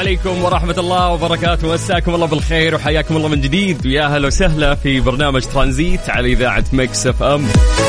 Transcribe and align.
عليكم 0.00 0.44
ورحمة 0.44 0.74
الله 0.78 1.08
وبركاته. 1.08 1.72
مساكم 1.72 2.14
الله 2.14 2.26
بالخير 2.26 2.74
وحياكم 2.74 3.16
الله 3.16 3.28
من 3.28 3.40
جديد. 3.40 3.86
ويا 3.86 4.06
هلا 4.06 4.26
وسهلا 4.26 4.74
في 4.74 5.00
برنامج 5.00 5.42
ترانزيت 5.42 6.10
على 6.10 6.32
إذاعة 6.32 6.64
Mix 6.72 7.06
FM. 7.06 7.46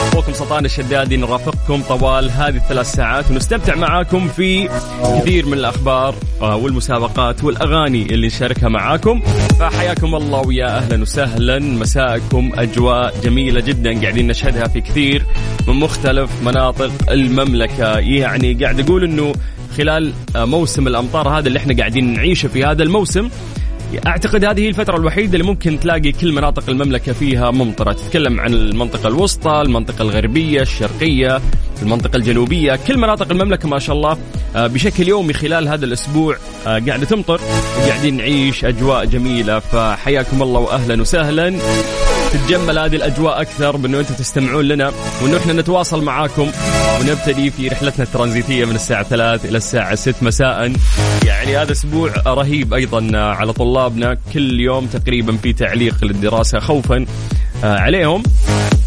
أخوكم 0.08 0.34
سلطان 0.34 0.66
الشدادي 0.66 1.17
نرافقكم 1.17 1.82
طوال 1.82 2.32
هذه 2.32 2.56
الثلاث 2.56 2.92
ساعات 2.92 3.32
ونستمتع 3.32 3.76
معاكم 3.76 4.28
في 4.28 4.70
كثير 5.04 5.45
من 5.45 5.54
الأخبار 5.54 6.16
آه، 6.42 6.56
والمسابقات 6.56 7.44
والأغاني 7.44 8.02
اللي 8.02 8.28
نشاركها 8.28 8.70
معاكم. 8.70 9.22
فحياكم 9.59 10.16
الله 10.16 10.39
ويا 10.39 10.78
أهلا 10.78 11.02
وسهلا. 11.02 11.59
مساءكم 11.59 12.52
أجواء 12.56 13.14
جميلة 13.23 13.62
جدا 13.62 14.02
قاعدين 14.02 14.28
نشهدها 14.28 14.67
في 14.67 14.82
كثير 14.82 15.26
من 15.67 15.73
مختلف 15.73 16.30
مناطق 16.44 16.92
المملكة. 17.12 17.98
يعني 18.00 18.54
قاعد 18.54 18.80
أقول 18.80 19.04
أنه 19.04 19.34
خلال 19.77 20.14
آه، 20.36 20.45
موسم 20.45 20.88
الأمطار 20.88 21.30
هذا 21.30 21.47
اللي 21.47 21.59
إحنا 21.59 21.77
قاعدين 21.77 22.14
نعيشه 22.14 22.47
في 22.47 22.66
هذا 22.66 22.83
الموسم. 22.83 23.30
أعتقد 24.08 24.45
هذه 24.45 24.61
هي 24.61 24.69
الفترة 24.69 24.97
الوحيدة 24.97 25.33
اللي 25.33 25.44
ممكن 25.44 25.80
تلاقي 25.80 26.11
كل 26.11 26.33
مناطق 26.33 26.69
المملكة 26.69 27.14
فيها 27.14 27.52
ممطرة. 27.52 27.94
تتكلم 27.94 28.39
عن 28.39 28.53
المنطقة 28.53 29.08
الوسطى 29.08 29.61
المنطقة 29.61 30.02
الغربية 30.02 30.61
الشرقية 30.61 31.42
المنطقة 31.81 32.17
الجنوبية. 32.17 32.80
كل 32.88 32.97
مناطق 32.97 33.31
المملكة 33.31 33.69
ما 33.69 33.80
شاء 33.80 33.95
الله 33.95 34.17
آه، 34.55 34.67
بشكل 34.67 35.08
يومي 35.08 35.33
خلال 35.33 35.67
هذا 35.67 35.86
الأسبوع 35.86 36.38
آه، 36.67 36.80
قاعدة 36.80 37.05
تمطر 37.05 37.42
وقاعدين 37.77 38.17
نعيش 38.17 38.66
أجواء 38.66 39.05
جميلة. 39.05 39.59
فحياكم 39.59 40.42
الله 40.42 40.59
واهلا 40.59 41.02
وسهلا. 41.02 41.53
تتجمل 42.33 42.80
هذه 42.80 42.95
الأجواء 42.95 43.42
أكثر 43.42 43.77
بانه 43.77 43.99
أنتم 43.99 44.14
تستمعون 44.14 44.65
لنا 44.65 44.92
وإنه 45.21 45.37
إحنا 45.37 45.53
نتواصل 45.53 46.03
معاكم 46.03 46.52
ونبتدي 46.99 47.52
في 47.52 47.67
رحلتنا 47.67 48.03
الترانزيتية 48.05 48.65
من 48.65 48.75
الساعة 48.75 49.03
3 49.03 49.49
إلى 49.49 49.58
الساعة 49.58 49.95
6 49.95 50.15
مساء. 50.25 50.73
يعني 51.25 51.58
هذا 51.58 51.71
أسبوع 51.71 52.11
رهيب 52.27 52.73
أيضا 52.73 53.17
على 53.17 53.53
طلابنا 53.53 54.17
كل 54.33 54.59
يوم 54.59 54.87
تقريبا 54.87 55.37
في 55.37 55.53
تعليق 55.53 56.03
للدراسة 56.03 56.59
خوفا 56.59 57.05
آه، 57.64 57.77
عليهم. 57.80 58.23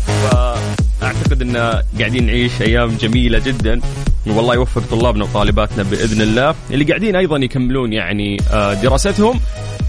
فأعتقد 0.06 1.42
إن 1.42 1.82
قاعدين 1.98 2.26
نعيش 2.26 2.62
أيام 2.62 2.96
جميلة 3.00 3.38
جدا. 3.38 3.80
والله 4.26 4.54
يوفق 4.54 4.82
طلابنا 4.90 5.24
وطالباتنا 5.24 5.82
بإذن 5.82 6.22
الله 6.22 6.54
اللي 6.70 6.84
قاعدين 6.84 7.16
أيضا 7.16 7.36
يكملون 7.36 7.92
يعني 7.92 8.36
آه، 8.52 8.74
دراستهم. 8.74 9.40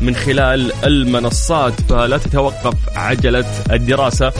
من 0.01 0.15
خلال 0.15 0.71
المنصات. 0.85 1.73
فلا 1.89 2.17
تتوقف 2.17 2.73
عجلة 2.95 3.45
الدراسة. 3.71 4.33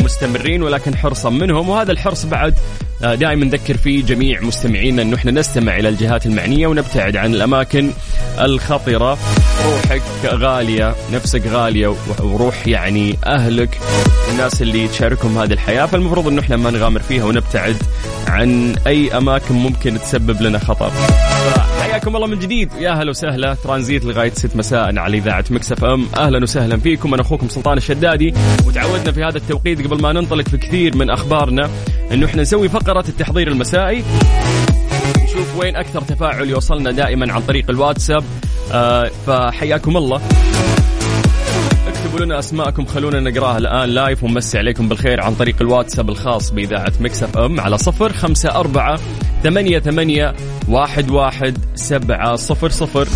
ومستمرين 0.00 0.62
ولكن 0.62 0.96
حرصا 0.96 1.30
منهم. 1.30 1.68
وهذا 1.68 1.92
الحرص 1.92 2.24
بعد 2.24 2.54
آه، 3.02 3.14
دائما 3.14 3.44
نذكر 3.44 3.76
فيه 3.76 4.04
جميع 4.04 4.40
مستمعينا 4.40 5.02
انه 5.02 5.16
إحنا 5.16 5.30
نستمع 5.30 5.78
إلى 5.78 5.88
الجهات 5.88 6.26
المعنية 6.26 6.66
ونبتعد 6.66 7.16
عن 7.16 7.34
الأماكن 7.34 7.92
الخطرة. 8.40 9.18
روحك 9.64 10.02
غالية 10.26 10.94
نفسك 11.12 11.46
غالية 11.46 11.94
وروح 12.20 12.66
يعني 12.66 13.18
أهلك 13.26 13.80
الناس 14.30 14.62
اللي 14.62 14.88
تشاركهم 14.88 15.38
هذه 15.38 15.52
الحياة. 15.52 15.86
فالمفروض 15.86 16.28
انه 16.28 16.40
إحنا 16.40 16.56
ما 16.56 16.70
نغامر 16.70 17.00
فيها 17.00 17.24
ونبتعد 17.24 17.76
عن 18.26 18.76
أي 18.86 19.16
أماكن 19.16 19.54
ممكن 19.54 20.00
تسبب 20.00 20.42
لنا 20.42 20.58
خطر. 20.58 20.92
حياكم 21.98 22.16
الله 22.16 22.26
من 22.26 22.38
جديد. 22.38 22.72
يا 22.72 22.90
هلا 22.90 23.10
وسهلا. 23.10 23.54
ترانزيت 23.54 24.04
لغاية 24.04 24.30
6 24.30 24.56
مساء 24.56 24.98
على 24.98 25.16
إذاعة 25.16 25.44
مكسف 25.50 25.84
ام. 25.84 26.06
أهلا 26.16 26.42
وسهلا 26.42 26.76
فيكم. 26.76 27.14
أنا 27.14 27.22
أخوكم 27.22 27.48
سلطان 27.48 27.76
الشدادي. 27.76 28.34
وتعودنا 28.66 29.12
في 29.12 29.24
هذا 29.24 29.36
التوقيت 29.36 29.86
قبل 29.86 30.02
ما 30.02 30.12
ننطلق 30.12 30.48
في 30.48 30.56
كثير 30.56 30.96
من 30.96 31.10
أخبارنا 31.10 31.70
إنه 32.12 32.26
إحنا 32.26 32.42
نسوي 32.42 32.68
فقرة 32.68 33.04
التحضير 33.08 33.48
المسائي. 33.48 34.04
نشوف 35.24 35.56
وين 35.58 35.76
أكثر 35.76 36.02
تفاعل 36.02 36.48
يوصلنا 36.48 36.90
دائما 36.90 37.32
عن 37.32 37.40
طريق 37.40 37.70
الواتساب. 37.70 38.24
آه 38.72 39.10
فحياكم 39.26 39.96
الله. 39.96 40.20
اكتبوا 41.88 42.24
لنا 42.24 42.38
أسماءكم. 42.38 42.86
خلونا 42.86 43.20
نقراها 43.20 43.58
الآن 43.58 43.88
live 43.88 44.24
ونمسي 44.24 44.58
عليكم 44.58 44.88
بالخير 44.88 45.20
عن 45.20 45.34
طريق 45.34 45.56
الواتساب 45.60 46.10
الخاص 46.10 46.50
بإذاعة 46.50 46.92
Mix 47.00 47.38
FM 47.38 47.60
على 47.60 47.78
صفر 47.78 48.12
خمسة 48.12 48.50
أربعة 48.50 48.98
ثمانية 49.42 49.78
ثمانية 49.78 50.34
واحد 50.68 51.10
واحد 51.10 51.58
سبعة 51.74 52.36
صفر 52.36 52.68
صفر. 52.68 53.08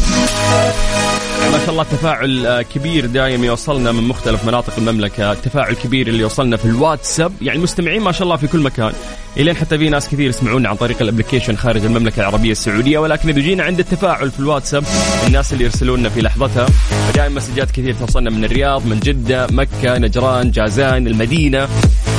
ما 1.52 1.58
شاء 1.58 1.70
الله 1.70 1.82
تفاعل 1.82 2.46
آه، 2.46 2.62
كبير 2.62 3.06
دايم 3.06 3.44
يوصلنا 3.44 3.92
من 3.92 4.02
مختلف 4.08 4.44
مناطق 4.44 4.72
المملكة 4.78 5.32
التفاعل 5.32 5.70
الكبير 5.72 6.06
اللي 6.08 6.20
يوصلنا 6.20 6.56
في 6.56 6.64
الواتساب. 6.64 7.32
يعني 7.42 7.58
المستمعين 7.58 8.02
ما 8.02 8.12
شاء 8.12 8.22
الله 8.22 8.36
في 8.36 8.46
كل 8.46 8.60
مكان. 8.60 8.92
إلين 9.36 9.56
حتى 9.56 9.78
في 9.78 9.88
ناس 9.88 10.08
كثير 10.08 10.28
يسمعونا 10.28 10.68
عن 10.68 10.76
طريق 10.76 11.02
الابلكيشن 11.02 11.56
خارج 11.56 11.84
المملكة 11.84 12.20
العربية 12.20 12.52
السعودية 12.52 12.98
ولكن 12.98 13.28
إذا 13.28 13.40
جينا 13.40 13.64
عند 13.64 13.78
التفاعل 13.78 14.30
في 14.30 14.40
الواتساب 14.40 14.84
الناس 15.26 15.52
اللي 15.52 15.64
يرسلون 15.64 16.00
لنا 16.00 16.08
في 16.08 16.20
لحظتها 16.20 16.66
فدائما 17.08 17.34
مسجات 17.34 17.70
كثير 17.70 17.94
توصلنا 17.94 18.30
من 18.30 18.44
الرياض 18.44 18.86
من 18.86 19.00
جدة 19.00 19.46
مكة 19.50 19.98
نجران 19.98 20.50
جازان 20.50 21.06
المدينة. 21.06 21.68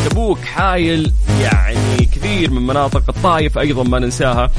تبوك 0.10 0.40
حايل 0.40 1.12
يعني 1.42 2.06
كثير 2.06 2.52
من 2.52 2.62
مناطق 2.62 3.04
الطائف 3.10 3.58
أيضا 3.58 3.84
ما 3.84 4.00
ننساها. 4.00 4.50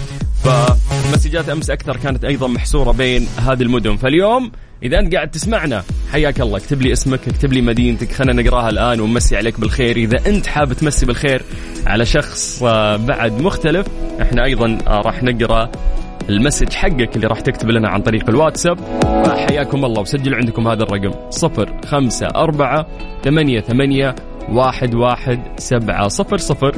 فالمسجات 0.45 1.49
أمس 1.49 1.71
أكثر 1.71 1.97
كانت 1.97 2.25
أيضا 2.25 2.47
محصورة 2.49 2.93
بين 2.93 3.27
هذه 3.39 3.63
المدن. 3.63 3.97
فاليوم 3.97 4.53
إذا 4.83 4.99
أنت 4.99 5.15
قاعد 5.15 5.31
تسمعنا 5.31 5.85
حياك 6.13 6.41
الله. 6.41 6.57
اكتب 6.57 6.83
لي 6.83 6.93
اسمك 6.93 7.29
اكتب 7.29 7.53
لي 7.53 7.61
مدينتك 7.61 8.13
خلينا 8.13 8.43
نقراها 8.43 8.69
الآن 8.69 9.01
ونمسي 9.01 9.37
عليك 9.37 9.61
بالخير. 9.61 9.97
إذا 9.97 10.27
أنت 10.27 10.47
حاب 10.47 10.73
تمسي 10.73 11.07
بالخير 11.07 11.43
على 11.87 12.07
شخص 12.07 12.63
آه، 12.63 12.97
بعد 12.97 13.41
مختلف 13.41 13.87
إحنا 14.23 14.45
أيضا 14.45 14.79
آه، 14.87 15.01
راح 15.01 15.23
نقرأ 15.23 15.71
المسج 16.29 16.73
حقك 16.73 17.17
اللي 17.17 17.27
راح 17.27 17.41
تكتب 17.41 17.71
لنا 17.71 17.89
عن 17.89 18.03
طريق 18.03 18.29
الواتساب. 18.29 18.79
فحياكم 19.25 19.85
الله 19.85 20.01
وسجلوا 20.01 20.39
عندكم 20.39 20.69
هذا 20.69 20.83
الرقم 20.83 21.31
صفر 21.31 21.81
خمسة 21.87 22.27
أربعة 22.27 22.87
ثمانية 23.25 23.61
ثمانية 23.61 24.15
واحد 24.49 24.95
واحد 24.95 25.43
سبعة 25.59 26.09
صفر 26.09 26.37
صفر. 26.37 26.75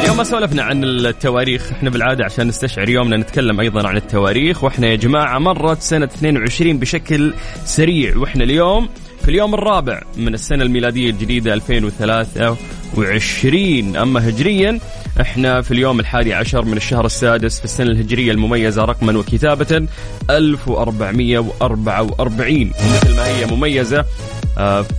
اليوم 0.00 0.16
ما 0.16 0.24
سولفنا 0.24 0.62
عن 0.62 0.84
التواريخ 0.84 1.72
إحنا 1.72 1.90
بالعادة 1.90 2.24
عشان 2.24 2.46
نستشعر 2.46 2.88
يومنا 2.88 3.16
نتكلم 3.16 3.60
أيضا 3.60 3.88
عن 3.88 3.96
التواريخ. 3.96 4.64
وإحنا 4.64 4.86
يا 4.86 4.96
جماعة 4.96 5.38
مرت 5.38 5.82
سنة 5.82 6.04
22 6.04 6.78
بشكل 6.78 7.34
سريع. 7.64 8.16
وإحنا 8.16 8.44
اليوم 8.44 8.88
في 9.22 9.28
اليوم 9.28 9.54
الرابع 9.54 10.02
من 10.16 10.34
السنة 10.34 10.64
الميلادية 10.64 11.10
الجديدة 11.10 11.54
2023 11.54 13.96
أما 13.96 14.28
هجريا 14.28 14.78
إحنا 15.20 15.62
في 15.62 15.70
اليوم 15.70 16.00
الحادي 16.00 16.34
عشر 16.34 16.64
من 16.64 16.76
الشهر 16.76 17.06
السادس 17.06 17.58
في 17.58 17.64
السنة 17.64 17.90
الهجرية 17.90 18.32
المميزة 18.32 18.84
رقما 18.84 19.18
وكتابه 19.18 19.86
1444 20.30 22.72
مثل 22.94 23.16
ما 23.16 23.26
هي 23.26 23.46
في 23.46 24.04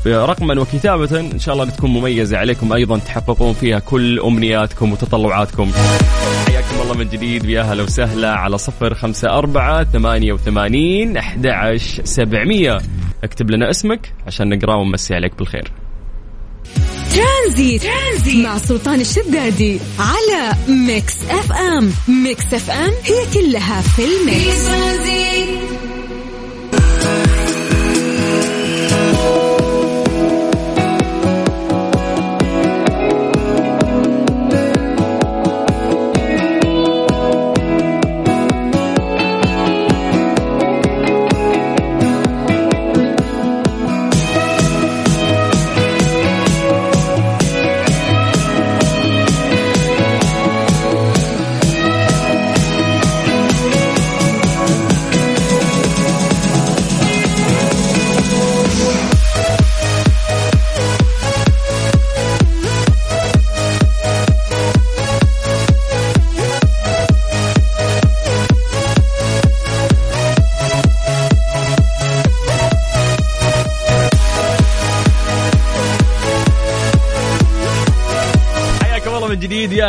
رقما 0.07 0.61
وكتابة 0.61 1.19
إن 1.19 1.39
شاء 1.39 1.53
الله 1.53 1.65
تكون 1.65 1.89
مميزة 1.89 2.37
عليكم. 2.37 2.73
أيضا 2.73 2.97
تحققون 2.97 3.53
فيها 3.53 3.79
كل 3.79 4.19
أمنياتكم 4.19 4.91
وتطلعاتكم. 4.91 5.71
حياكم 6.47 6.81
الله 6.81 6.93
من 6.93 7.09
جديد. 7.09 7.45
ويا 7.45 7.61
هلا 7.61 7.83
وسهلا. 7.83 8.31
على 8.31 8.57
صفر 8.57 8.93
خمسة 8.93 9.29
أربعة 9.29 9.83
ثمانية 9.83 10.33
وثمانين 10.33 11.17
أحد 11.17 11.47
عشر 11.47 12.05
سبعمية. 12.05 12.77
اكتب 13.23 13.51
لنا 13.51 13.69
اسمك 13.69 14.13
عشان 14.27 14.49
نقرأ 14.49 14.75
ونمسي 14.75 15.13
عليك 15.13 15.37
بالخير. 15.37 15.71
ترانزيت. 17.13 17.83
ترانزيت 17.83 18.45
مع 18.45 18.57
سلطان 18.57 19.01
الشدادي 19.01 19.79
على 19.99 20.53
Mix 20.67 21.15
FM. 21.29 21.91
Mix 22.23 22.53
FM 22.53 22.91
هي 23.03 23.25
كلها 23.33 23.81
في 23.81 24.01
ال 24.05 24.18
mix. 24.18 24.69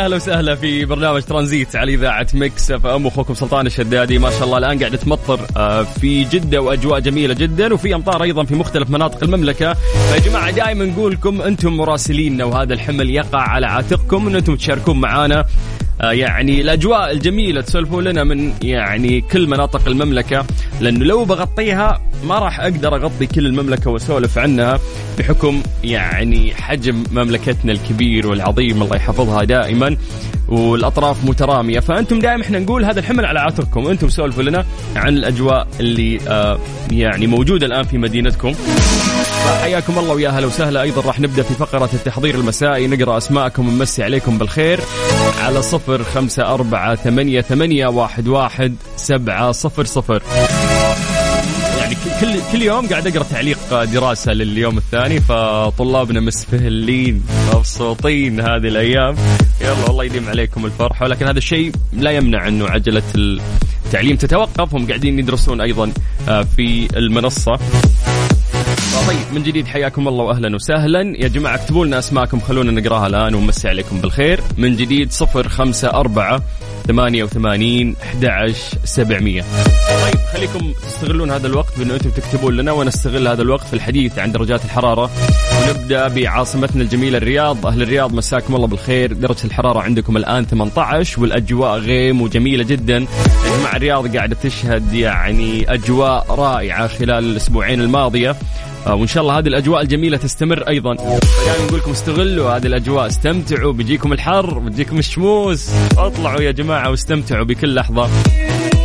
أهلا 0.03 0.15
وسهلا 0.15 0.55
في 0.55 0.85
برنامج 0.85 1.21
ترانزيت 1.21 1.75
على 1.75 1.93
إذاعة 1.93 2.27
Mix 2.33 2.71
FM. 2.71 3.07
أخوكم 3.07 3.33
سلطان 3.33 3.67
الشدادي 3.67 4.17
ما 4.17 4.29
شاء 4.29 4.43
الله 4.43 4.57
الآن 4.57 4.79
قاعدة 4.79 4.97
تمطر 4.97 5.39
آه، 5.57 5.83
في 5.83 6.23
جدة 6.23 6.61
وأجواء 6.61 6.99
جميلة 6.99 7.33
جدا 7.33 7.73
وفي 7.73 7.95
أمطار 7.95 8.23
أيضا 8.23 8.43
في 8.43 8.55
مختلف 8.55 8.89
مناطق 8.89 9.23
المملكة. 9.23 9.73
فيا 9.73 10.19
جماعة 10.19 10.51
دائما 10.51 10.85
نقول 10.85 11.11
لكم 11.11 11.41
أنتم 11.41 11.77
مراسليننا 11.77 12.45
وهذا 12.45 12.73
الحمل 12.73 13.09
يقع 13.09 13.39
على 13.39 13.65
عاتقكم 13.67 14.27
ان 14.27 14.35
أنتم 14.35 14.55
تشاركون 14.55 15.01
معنا 15.01 15.45
يعني 16.01 16.61
الأجواء 16.61 17.11
الجميلة 17.11 17.61
تسولفون 17.61 18.03
لنا 18.03 18.23
من 18.23 18.53
يعني 18.61 19.21
كل 19.21 19.47
مناطق 19.47 19.87
المملكة 19.87 20.45
لأنه 20.81 21.05
لو 21.05 21.25
بغطيها 21.25 22.01
ما 22.23 22.39
راح 22.39 22.59
أقدر 22.59 22.95
أغطي 22.95 23.25
كل 23.25 23.45
المملكة 23.45 23.91
وأسولف 23.91 24.37
عنها 24.37 24.79
بحكم 25.19 25.63
يعني 25.83 26.53
حجم 26.55 27.03
مملكتنا 27.11 27.71
الكبير 27.71 28.27
والعظيم 28.27 28.81
الله 28.83 28.95
يحفظها 28.95 29.43
دائما 29.43 29.97
والأطراف 30.47 31.25
مترامية. 31.25 31.79
فأنتم 31.79 32.19
دائما 32.19 32.43
إحنا 32.43 32.59
نقول 32.59 32.85
هذا 32.85 32.99
الحمل 32.99 33.25
على 33.25 33.39
عاتقكم. 33.39 33.87
أنتم 33.87 34.09
سولفوا 34.09 34.43
لنا 34.43 34.65
عن 34.95 35.17
الأجواء 35.17 35.67
اللي 35.79 36.19
آه 36.27 36.59
يعني 36.91 37.27
موجودة 37.27 37.65
الآن 37.65 37.83
في 37.83 37.97
مدينتكم. 37.97 38.53
حياكم 39.61 39.99
الله 39.99 40.13
ويا 40.13 40.29
هلا 40.29 40.47
وسهلا. 40.47 40.81
أيضا 40.81 41.01
راح 41.01 41.19
نبدأ 41.19 41.43
في 41.43 41.53
فقرة 41.53 41.89
التحضير 41.93 42.35
المسائي. 42.35 42.87
نقرأ 42.87 43.17
أسماءكم 43.17 43.67
ونمسي 43.67 44.03
عليكم 44.03 44.37
بالخير. 44.37 44.79
على 45.43 45.61
صفر 45.61 46.03
خمسة 46.03 46.53
أربعة 46.53 46.95
ثمانية, 46.95 47.41
ثمانية 47.41 47.87
واحد, 47.87 48.27
واحد 48.27 48.75
سبعة 48.95 49.51
صفر 49.51 49.83
صفر. 49.83 50.21
يعني 51.79 51.95
كل 52.21 52.39
كل 52.51 52.61
يوم 52.61 52.87
قاعد 52.87 53.07
أقرأ 53.07 53.23
تعليق 53.23 53.83
دراسة 53.83 54.33
لليوم 54.33 54.77
الثاني 54.77 55.19
فطلابنا 55.19 56.19
مسفهلين 56.19 57.23
مبسوطين 57.53 58.39
هذه 58.39 58.67
الأيام. 58.67 59.15
يلا 59.61 59.83
والله 59.87 60.03
يديم 60.03 60.29
عليكم 60.29 60.65
الفرح 60.65 61.01
ولكن 61.01 61.27
هذا 61.27 61.37
الشيء 61.37 61.71
لا 61.93 62.11
يمنع 62.11 62.47
أنه 62.47 62.67
عجلة 62.67 63.03
التعليم 63.85 64.15
تتوقف 64.15 64.75
هم 64.75 64.87
قاعدين 64.87 65.19
يدرسون 65.19 65.61
أيضا 65.61 65.91
آه، 66.29 66.45
في 66.57 66.87
المنصة. 66.97 67.59
طيب 69.07 69.33
من 69.33 69.43
جديد 69.43 69.67
حياكم 69.67 70.07
الله 70.07 70.23
واهلا 70.23 70.55
وسهلا. 70.55 71.01
يا 71.17 71.27
جماعة 71.27 71.55
اكتبوا 71.55 71.85
لنا 71.85 71.99
أسماءكم 71.99 72.39
خلونا 72.39 72.71
نقراها 72.71 73.07
الآن 73.07 73.35
ونمسي 73.35 73.69
عليكم 73.69 74.01
بالخير. 74.01 74.39
من 74.57 74.75
جديد 74.75 75.11
صفر 75.11 75.49
خمسة 75.49 75.87
أربعة 75.89 76.41
ثمانية 76.87 77.23
وثمانين 77.23 77.95
أحد 78.03 78.53
سبعمية. 78.83 79.41
طيب 80.03 80.19
خليكم 80.33 80.73
تستغلون 80.83 81.31
هذا 81.31 81.47
الوقت 81.47 81.79
بأنه 81.79 81.93
أنتم 81.93 82.09
تكتبون 82.09 82.57
لنا 82.57 82.71
ونستغل 82.71 83.27
هذا 83.27 83.41
الوقت 83.41 83.67
في 83.67 83.73
الحديث 83.73 84.19
عن 84.19 84.31
درجات 84.31 84.65
الحرارة. 84.65 85.11
ونبدأ 85.73 86.07
بعاصمتنا 86.07 86.81
الجميلة 86.81 87.17
الرياض. 87.17 87.65
أهل 87.65 87.81
الرياض 87.81 88.13
مساكم 88.13 88.55
الله 88.55 88.67
بالخير. 88.67 89.13
درجة 89.13 89.45
الحرارة 89.45 89.79
عندكم 89.79 90.17
الآن 90.17 90.45
18 90.45 91.21
والأجواء 91.21 91.77
غيم 91.79 92.21
وجميلة 92.21 92.63
جدا. 92.63 92.97
يا 92.97 93.57
جماعة 93.57 93.75
الرياض 93.75 94.15
قاعدة 94.15 94.35
تشهد 94.43 94.93
يعني 94.93 95.73
أجواء 95.73 96.25
رائعة 96.29 96.87
خلال 96.87 97.23
الأسبوعين 97.23 97.81
الماضية. 97.81 98.35
آه، 98.87 98.95
وإن 98.95 99.07
شاء 99.07 99.23
الله 99.23 99.37
هذه 99.37 99.47
الأجواء 99.47 99.81
الجميلة 99.81 100.17
تستمر 100.17 100.67
أيضا. 100.67 100.95
فدائما 100.95 101.65
نقول 101.67 101.79
لكم 101.79 101.91
استغلوا 101.91 102.51
هذه 102.51 102.67
الأجواء 102.67 103.07
استمتعوا 103.07 103.73
بيجيكم 103.73 104.13
الحر 104.13 104.59
بيجيكم 104.59 104.97
الشموس. 104.99 105.69
اطلعوا 105.97 106.41
يا 106.41 106.51
جماعة 106.51 106.89
واستمتعوا 106.89 107.45
بكل 107.45 107.75
لحظة. 107.75 108.09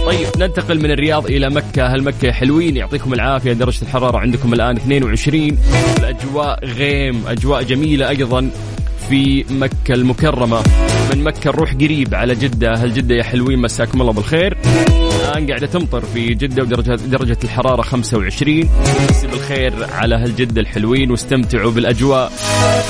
طيب 0.09 0.29
ننتقل 0.39 0.83
من 0.83 0.91
الرياض 0.91 1.27
إلى 1.27 1.51
مكة. 1.51 1.87
هل 1.87 2.03
مكة 2.03 2.33
حلوين 2.33 2.77
يعطيكم 2.77 3.15
العافية. 3.15 3.53
درجة 3.53 3.83
الحرارة 3.83 4.19
عندكم 4.19 4.53
الآن 4.53 4.77
22 4.77 5.59
الأجواء 5.99 6.65
غيم 6.65 7.27
أجواء 7.27 7.63
جميلة 7.63 8.09
أيضا 8.09 8.51
في 9.09 9.45
مكة 9.51 9.95
المكرمة. 9.95 10.63
من 11.15 11.25
مكة 11.25 11.51
نروح 11.51 11.75
قريب 11.75 12.15
على 12.15 12.35
جدة. 12.35 12.75
هل 12.75 12.95
جدة 12.95 13.15
يا 13.15 13.23
حلوين 13.23 13.59
مساكم 13.59 14.01
الله 14.01 14.13
بالخير. 14.13 14.59
الآن 15.21 15.47
قاعدة 15.47 15.67
تمطر 15.67 16.01
في 16.01 16.35
جدة 16.35 16.63
ودرجة 16.63 16.95
درجة 16.95 17.39
الحرارة 17.45 17.83
25 17.83 18.71
مسي 19.11 19.27
بالخير 19.27 19.73
على 19.93 20.15
أهل 20.15 20.37
جدة 20.37 20.61
الحلوين 20.61 21.11
واستمتعوا 21.11 21.71
بالأجواء. 21.71 22.33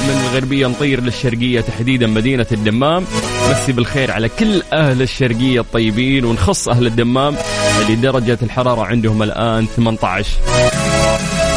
من 0.09 0.21
الغربية 0.27 0.67
نطير 0.67 1.01
للشرقية 1.01 1.61
تحديدا 1.61 2.07
مدينة 2.07 2.47
الدمام. 2.53 3.05
مسي 3.51 3.73
بالخير 3.73 4.11
على 4.11 4.29
كل 4.29 4.63
أهل 4.73 5.03
الشرقية 5.03 5.61
الطيبين 5.61 6.25
ونخص 6.25 6.69
أهل 6.69 6.87
الدمام 6.87 7.37
اللي 7.83 7.97
درجة 7.97 8.39
الحرارة 8.43 8.83
عندهم 8.83 9.23
الآن 9.23 9.67
18 9.67 10.29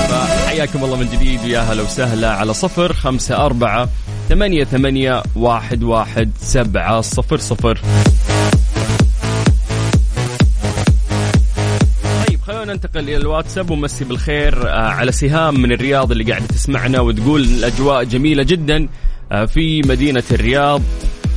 فحياكم 0.09 0.83
الله 0.83 0.97
من 0.97 1.09
جديد 1.13 1.39
ويا 1.45 1.59
هلا 1.59 1.83
وسهلا 1.83 2.31
على 2.33 2.53
صفر 2.53 2.93
خمسة 2.93 3.45
أربعة 3.45 3.89
ثمانية 4.29 4.63
ثمانية 4.63 5.23
واحد 5.35 5.83
واحد 5.83 6.31
سبعة 6.41 7.01
صفر 7.01 7.37
صفر. 7.37 7.79
ننتقل 12.73 12.99
إلى 12.99 13.17
الواتساب 13.17 13.69
ومسي 13.69 14.05
بالخير 14.05 14.67
آه، 14.69 14.71
على 14.71 15.11
سهام 15.11 15.61
من 15.61 15.71
الرياض 15.71 16.11
اللي 16.11 16.23
قاعدة 16.23 16.45
تسمعنا 16.47 16.99
وتقول 16.99 17.41
الأجواء 17.41 18.03
جميلة 18.03 18.43
جدا 18.43 18.87
آه، 19.31 19.45
في 19.45 19.81
مدينة 19.81 20.23
الرياض. 20.31 20.81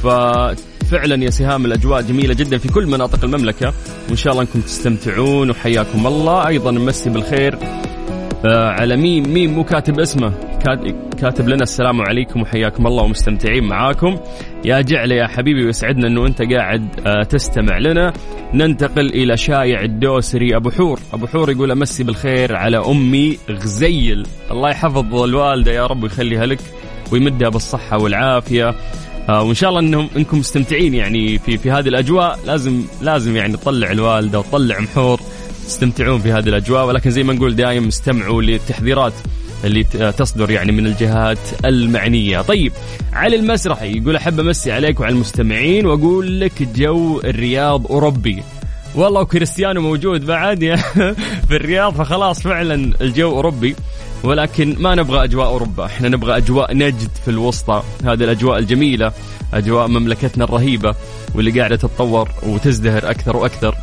ففعلا 0.02 1.24
يا 1.24 1.30
سهام 1.30 1.66
الأجواء 1.66 2.02
جميلة 2.02 2.34
جدا 2.34 2.58
في 2.58 2.68
كل 2.68 2.86
مناطق 2.86 3.24
المملكة 3.24 3.72
وإن 4.08 4.16
شاء 4.16 4.32
الله 4.32 4.42
إنكم 4.42 4.60
تستمتعون 4.60 5.50
وحياكم 5.50 6.06
الله. 6.06 6.46
أيضا 6.46 6.70
نمسي 6.70 7.10
بالخير 7.10 7.58
على 8.46 8.96
ميم 8.96 9.32
ميم 9.32 9.54
مو 9.54 9.64
كاتب 9.64 10.00
اسمه. 10.00 10.32
كات- 10.64 11.14
كاتب 11.20 11.48
لنا 11.48 11.62
السلام 11.62 12.00
عليكم 12.00 12.42
وحياكم 12.42 12.86
الله 12.86 13.02
ومستمتعين 13.02 13.64
معاكم. 13.64 14.16
يا 14.64 14.80
جعلة 14.80 15.14
يا 15.14 15.26
حبيبي 15.26 15.64
ويسعدنا 15.64 16.08
إنه 16.08 16.26
أنت 16.26 16.42
قاعد 16.42 16.88
آه، 17.06 17.22
تستمع 17.22 17.78
لنا. 17.78 18.12
ننتقل 18.54 19.06
إلى 19.06 19.36
شايع 19.36 19.82
الدوسري 19.82 20.56
أبو 20.56 20.70
حور. 20.70 21.00
أبو 21.12 21.26
حور 21.26 21.50
يقول 21.50 21.70
أمسي 21.70 22.04
بالخير 22.04 22.56
على 22.56 22.76
أمي 22.76 23.38
غزيل. 23.50 24.26
الله 24.50 24.70
يحفظ 24.70 25.22
الوالده 25.22 25.72
يا 25.72 25.86
رب 25.86 26.02
ويخليها 26.02 26.46
لك 26.46 26.60
ويمدها 27.12 27.48
بالصحة 27.48 27.98
والعافية. 27.98 28.74
آه، 29.28 29.42
وإن 29.42 29.54
شاء 29.54 29.70
الله 29.70 29.80
انهم 29.80 30.08
إنكم 30.16 30.38
مستمتعين 30.38 30.94
يعني 30.94 31.38
في 31.38 31.58
في 31.58 31.70
هذه 31.70 31.88
الأجواء 31.88 32.38
لازم 32.46 32.82
لازم 33.02 33.36
يعني 33.36 33.56
تطلع 33.56 33.90
الوالدة 33.90 34.38
وتطلع 34.38 34.80
محور 34.80 35.20
تستمتعون 35.66 36.20
في 36.20 36.32
هذه 36.32 36.48
الأجواء 36.48 36.86
ولكن 36.86 37.10
زي 37.10 37.22
ما 37.22 37.32
نقول 37.32 37.56
دايم 37.56 37.86
استمعوا 37.86 38.42
للتحذيرات 38.42 39.12
اللي 39.64 39.84
تصدر 40.18 40.50
يعني 40.50 40.72
من 40.72 40.86
الجهات 40.86 41.38
المعنية. 41.64 42.40
طيب 42.40 42.72
علي 43.12 43.36
المسرحي 43.36 43.98
يقول 43.98 44.16
أحب 44.16 44.40
أمسي 44.40 44.72
عليك 44.72 45.00
وعلى 45.00 45.12
المستمعين 45.14 45.86
وأقول 45.86 46.40
لك 46.40 46.62
جو 46.62 47.20
الرياض 47.20 47.86
أوروبي. 47.86 48.42
والله 48.94 49.20
وكريستيانو 49.20 49.80
موجود 49.80 50.26
بعد 50.26 50.64
في 51.48 51.56
الرياض 51.56 51.94
فخلاص 51.94 52.42
فعلا 52.42 52.92
الجو 53.00 53.30
أوروبي. 53.30 53.76
ولكن 54.24 54.76
ما 54.78 54.94
نبغى 54.94 55.24
أجواء 55.24 55.46
أوروبا. 55.46 55.86
إحنا 55.86 56.08
نبغى 56.08 56.36
أجواء 56.36 56.76
نجد 56.76 57.10
في 57.24 57.30
الوسطى. 57.30 57.82
هذه 58.04 58.24
الأجواء 58.24 58.58
الجميلة 58.58 59.12
أجواء 59.54 59.88
مملكتنا 59.88 60.44
الرهيبة 60.44 60.94
واللي 61.34 61.60
قاعدة 61.60 61.76
تتطور 61.76 62.28
وتزدهر 62.42 63.10
أكثر 63.10 63.36
وأكثر. 63.36 63.74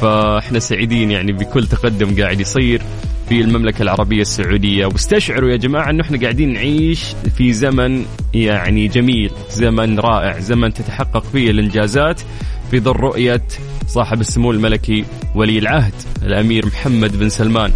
فإحنا 0.00 0.58
سعيدين 0.58 1.10
يعني 1.10 1.32
بكل 1.32 1.66
تقدم 1.66 2.22
قاعد 2.22 2.40
يصير 2.40 2.82
في 3.28 3.40
المملكة 3.40 3.82
العربية 3.82 4.20
السعودية. 4.20 4.86
واستشعروا 4.86 5.50
يا 5.50 5.56
جماعة 5.56 5.90
أنه 5.90 6.02
إحنا 6.02 6.20
قاعدين 6.20 6.52
نعيش 6.52 7.04
في 7.36 7.52
زمن 7.52 8.04
يعني 8.34 8.88
جميل 8.88 9.30
زمن 9.50 9.98
رائع 9.98 10.38
زمن 10.38 10.72
تتحقق 10.74 11.24
فيه 11.32 11.50
الإنجازات 11.50 12.20
في 12.70 12.80
ظل 12.80 12.92
رؤية 12.92 13.42
صاحب 13.86 14.20
السمو 14.20 14.50
الملكي 14.50 15.04
ولي 15.34 15.58
العهد 15.58 15.94
الأمير 16.22 16.66
محمد 16.66 17.18
بن 17.18 17.28
سلمان. 17.28 17.72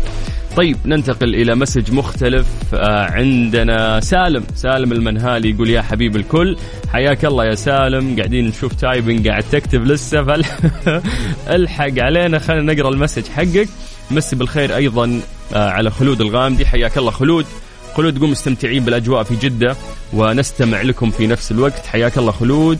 طيب 0.57 0.77
ننتقل 0.87 1.35
إلى 1.35 1.55
message 1.55 1.93
مختلف 1.93 2.47
آه، 2.75 3.11
عندنا 3.11 4.01
سالم. 4.01 4.45
سالم 4.55 4.93
المنهالي 4.93 5.51
يقول 5.51 5.71
يا 5.71 5.83
حبيب 5.83 6.17
الكل 6.17 6.57
حياك 6.93 7.25
الله 7.25 7.45
يا 7.45 7.55
سالم. 7.55 8.17
قاعدين 8.17 8.47
نشوف 8.49 8.73
typing 8.73 9.29
قاعد 9.29 9.45
تكتب 9.53 9.85
لسه 9.85 10.25
فالحق 10.25 11.99
علينا. 11.99 12.39
خلينا 12.39 12.73
نقرأ 12.73 12.89
ال 12.89 12.93
message 12.94 13.27
حقك. 13.29 13.69
مسي 14.11 14.37
بالخير 14.37 14.77
أيضا 14.77 15.21
آه، 15.55 15.71
على 15.71 15.91
خلود 15.91 16.21
الغامدي. 16.21 16.67
حياك 16.67 16.99
الله 16.99 17.11
خلود. 17.11 17.47
خلود 17.95 18.15
تقول 18.19 18.31
مستمتعين 18.31 18.85
بالأجواء 18.85 19.23
في 19.23 19.37
جدة 19.37 19.77
ونستمع 20.13 20.83
لكم 20.83 21.11
في 21.11 21.27
نفس 21.27 21.53
الوقت. 21.53 21.87
حياك 21.87 22.19
الله 22.19 22.33
خلود. 22.33 22.79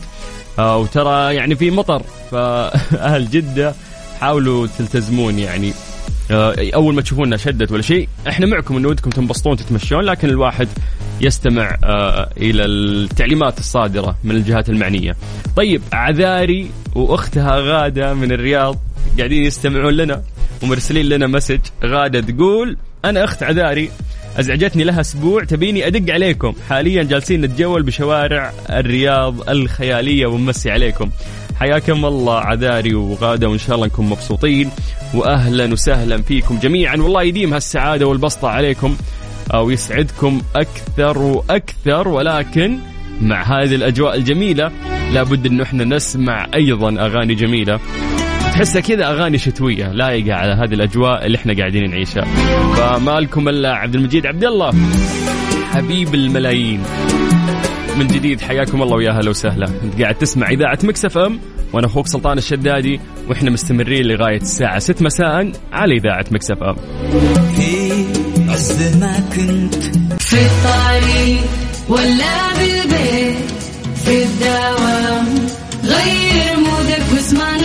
آه 0.59 0.77
وترى 0.77 1.35
يعني 1.35 1.55
في 1.55 1.71
مطر 1.71 2.01
فأهل 2.31 3.29
جدة 3.29 3.73
حاولوا 4.19 4.67
تلتزمون 4.77 5.39
يعني. 5.39 5.73
أول 6.31 6.95
ما 6.95 7.01
تشوفونا 7.01 7.37
شدت 7.37 7.71
ولا 7.71 7.81
شيء 7.81 8.07
إحنا 8.27 8.45
معكم 8.45 8.77
إنه 8.77 8.87
ودكم 8.87 9.09
تنبسطون 9.09 9.57
تتمشون 9.57 10.01
لكن 10.01 10.29
الواحد 10.29 10.67
يستمع 11.21 11.77
آه 11.83 12.29
إلى 12.37 12.65
التعليمات 12.65 13.59
الصادرة 13.59 14.17
من 14.23 14.35
الجهات 14.35 14.69
المعنية. 14.69 15.15
طيب 15.55 15.81
عذاري 15.93 16.71
وأختها 16.95 17.59
غادة 17.59 18.13
من 18.13 18.31
الرياض 18.31 18.79
قاعدين 19.17 19.43
يستمعون 19.43 19.93
لنا 19.93 20.21
ومرسلين 20.63 21.05
لنا 21.05 21.27
مسج. 21.27 21.59
غادة 21.83 22.21
تقول 22.21 22.77
أنا 23.05 23.23
أخت 23.23 23.43
عذاري 23.43 23.89
أزعجتني 24.37 24.83
لها 24.83 25.01
أسبوع 25.01 25.43
تبيني 25.43 25.87
أدق 25.87 26.13
عليكم. 26.13 26.53
حاليا 26.69 27.03
جالسين 27.03 27.41
نتجول 27.41 27.83
بشوارع 27.83 28.53
الرياض 28.69 29.49
الخيالية 29.49 30.25
ونمسي 30.25 30.71
عليكم. 30.71 31.09
حياكم 31.59 32.05
الله 32.05 32.39
عذاري 32.39 32.93
وغادة 32.93 33.49
وإن 33.49 33.57
شاء 33.57 33.75
الله 33.75 33.87
نكون 33.87 34.09
مبسوطين. 34.09 34.69
واهلا 35.13 35.73
وسهلا 35.73 36.21
فيكم 36.21 36.59
جميعا. 36.59 36.95
والله 36.95 37.23
يديم 37.23 37.53
هالسعادة 37.53 38.07
والبسطة 38.07 38.47
عليكم 38.47 38.95
ويسعدكم 39.55 40.41
أكثر 40.55 41.17
وأكثر. 41.17 42.07
ولكن 42.07 42.77
مع 43.21 43.43
هذه 43.43 43.75
الأجواء 43.75 44.15
الجميلة 44.15 44.71
لابد 45.13 45.45
انه 45.45 45.63
إحنا 45.63 45.83
نسمع 45.83 46.47
أيضا 46.53 46.89
أغاني 46.89 47.35
جميلة. 47.35 47.79
تحسها 48.53 48.81
كذا 48.81 49.05
أغاني 49.05 49.37
شتوية 49.37 49.91
لايقة 49.91 50.33
على 50.33 50.51
هذه 50.51 50.73
الأجواء 50.73 51.25
اللي 51.25 51.37
إحنا 51.37 51.53
قاعدين 51.53 51.89
نعيشها. 51.89 52.25
فما 52.75 53.19
لكم 53.19 53.49
إلا 53.49 53.75
عبد 53.75 53.95
المجيد 53.95 54.25
عبد 54.25 54.43
الله 54.43 54.73
حبيب 55.71 56.15
الملايين. 56.15 56.83
من 57.97 58.07
جديد. 58.07 58.41
حياكم 58.41 58.81
الله 58.81 58.95
ويا 58.95 59.11
هلا 59.11 59.29
وسهلا. 59.29 59.67
أنت 59.83 60.01
قاعد 60.01 60.15
تسمع 60.15 60.49
إذاعة 60.49 60.79
Mix 60.83 61.17
FM 61.17 61.39
وأنا 61.73 61.87
أخوك 61.87 62.07
سلطان 62.07 62.37
الشدادي 62.37 62.99
وإحنا 63.29 63.49
مستمرين 63.49 64.05
لغاية 64.05 64.41
الساعة 64.41 64.79
6 64.79 65.01
مساء 65.05 65.51
على 65.73 65.95
إذاعة 65.95 66.25
Mix 66.31 66.63
FM. 66.63 66.75
في 67.55 68.05
عز 68.49 68.97
ما 68.97 69.19
كنت. 69.35 69.75
في 70.19 70.37
الطريق 70.45 71.41
ولا 71.89 72.53
بالبيت. 72.59 73.51
في 74.05 74.23
الدوام 74.23 75.25
غير 75.83 76.57
mood 76.57 76.94
ك 76.94 77.03
واسمعنا 77.13 77.64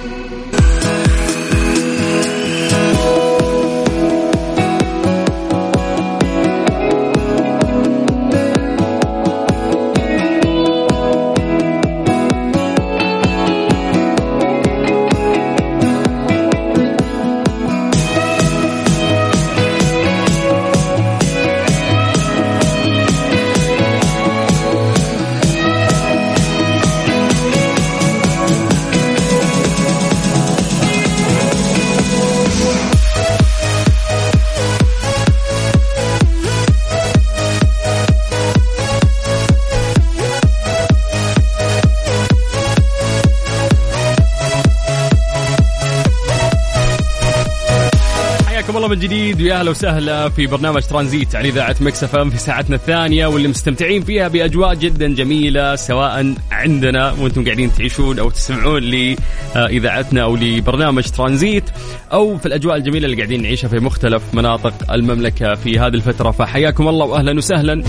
من 48.91 48.99
جديد 48.99 49.41
ويا 49.41 49.59
أهلا 49.59 49.71
وسهلا 49.71 50.29
في 50.29 50.47
برنامج 50.47 50.81
ترانزيت 50.81 51.35
على 51.35 51.49
إذاعة 51.49 51.75
Mix 51.81 52.03
FM 52.03 52.29
في 52.29 52.37
ساعتنا 52.37 52.75
الثانية 52.75 53.27
واللي 53.27 53.47
مستمتعين 53.47 54.03
فيها 54.03 54.27
بأجواء 54.27 54.73
جدا 54.73 55.15
جميلة 55.15 55.75
سواء 55.75 56.33
عندنا 56.51 57.11
وأنتم 57.11 57.45
قاعدين 57.45 57.73
تعيشون 57.73 58.19
أو 58.19 58.29
تسمعون 58.29 58.83
لإذاعتنا 58.83 60.23
أو 60.23 60.35
لبرنامج 60.35 61.03
ترانزيت 61.03 61.63
أو 62.13 62.37
في 62.37 62.45
الأجواء 62.45 62.75
الجميلة 62.75 63.05
اللي 63.05 63.17
قاعدين 63.17 63.41
نعيشها 63.41 63.67
في 63.67 63.79
مختلف 63.79 64.23
مناطق 64.33 64.91
المملكة 64.93 65.55
في 65.55 65.79
هذه 65.79 65.93
الفترة. 65.93 66.31
فحياكم 66.31 66.87
الله 66.87 67.05
واهلا 67.05 67.37
وسهلا. 67.37 67.83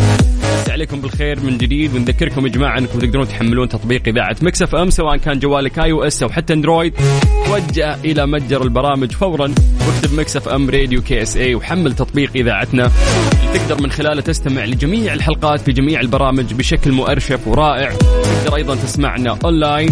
عليكم 0.73 1.01
بالخير 1.01 1.41
من 1.41 1.59
جديد. 1.59 1.95
ونذكركم 1.95 2.47
يا 2.47 2.51
جماعة 2.51 2.79
أنكم 2.79 2.99
تقدرون 2.99 3.29
تحملون 3.29 3.69
تطبيق 3.69 4.03
إذاعة 4.09 4.37
Mix 4.43 4.63
FM 4.63 4.91
سواء 4.91 5.17
كان 5.17 5.39
جوالك 5.39 5.79
iOS 5.79 6.23
أو 6.23 6.29
حتى 6.29 6.53
Android. 6.53 6.95
توجه 7.47 7.95
إلى 8.05 8.27
متجر 8.27 8.63
البرامج 8.63 9.13
فورا. 9.13 9.55
واكتب 9.89 10.15
Mix 10.19 10.37
FM 10.37 10.71
Radio 10.71 11.03
KSA 11.03 11.55
وحمل 11.55 11.93
تطبيق 11.95 12.31
إذاعتنا. 12.35 12.91
تقدر 13.55 13.83
من 13.83 13.91
خلاله 13.91 14.21
تستمع 14.21 14.65
لجميع 14.65 15.15
الحلقات 15.15 15.61
في 15.61 15.73
جميع 15.73 16.01
البرامج 16.01 16.55
بشكل 16.55 16.93
مؤرشف 16.93 17.49
ورائع. 17.49 17.93
تقدر 17.93 18.57
أيضا 18.57 18.75
تسمعنا 18.75 19.39
أونلاين 19.45 19.91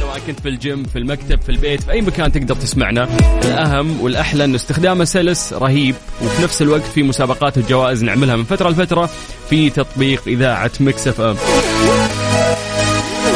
سواء 0.00 0.18
كنت 0.26 0.40
في 0.40 0.48
الجيم 0.48 0.84
في 0.84 0.98
المكتب 0.98 1.40
في 1.40 1.48
البيت 1.48 1.82
في 1.82 1.92
أي 1.92 2.00
مكان 2.00 2.32
تقدر 2.32 2.54
تسمعنا. 2.54 3.08
الأهم 3.44 4.00
والأحلى 4.00 4.44
انه 4.44 4.56
استخدامه 4.56 5.04
سلس 5.04 5.52
رهيب 5.52 5.94
وفي 6.22 6.42
نفس 6.42 6.62
الوقت 6.62 6.82
في 6.82 7.02
مسابقات 7.02 7.58
وجوائز 7.58 8.04
نعملها 8.04 8.36
من 8.36 8.44
فترة 8.44 8.70
لفترة. 8.70 9.10
في 9.50 9.70
تطبيق 9.70 10.22
إذاعة 10.26 10.70
Mix 10.80 11.08
FM. 11.08 11.36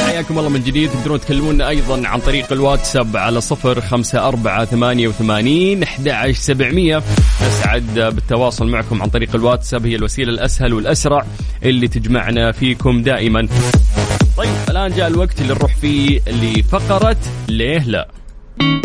حياكم 0.07 0.39
الله 0.39 0.51
من 0.51 0.63
جديد. 0.63 0.91
تقدرون 0.91 1.21
تكلمونا 1.21 1.69
أيضا 1.69 2.09
عن 2.09 2.21
طريق 2.21 2.53
الواتساب 2.53 3.17
على 3.17 3.41
صفر 3.41 3.81
خمسة 3.81 4.29
أربعة 4.29 4.65
ثمانية 4.65 5.09
وثمانين 5.09 5.83
أحد 5.83 6.33
سبعمية. 6.33 7.03
نسعد 7.49 7.95
بالتواصل 7.95 8.69
معكم 8.69 9.03
عن 9.03 9.09
طريق 9.09 9.35
الواتساب. 9.35 9.87
هي 9.87 9.97
الوسيلة 9.97 10.31
الأسهل 10.31 10.73
والأسرع 10.75 11.27
اللي 11.63 11.89
تجمعنا 11.89 12.53
فيكم 12.53 13.03
دائما. 13.03 13.49
طيب 14.37 14.55
الآن 14.69 14.93
جاء 14.93 15.09
الوقت 15.09 15.41
اللي 15.41 15.55
نروح 15.55 15.77
فيه 15.77 16.21
لفقرة 16.27 17.17
ليه 17.49 17.79
لا. 17.79 18.09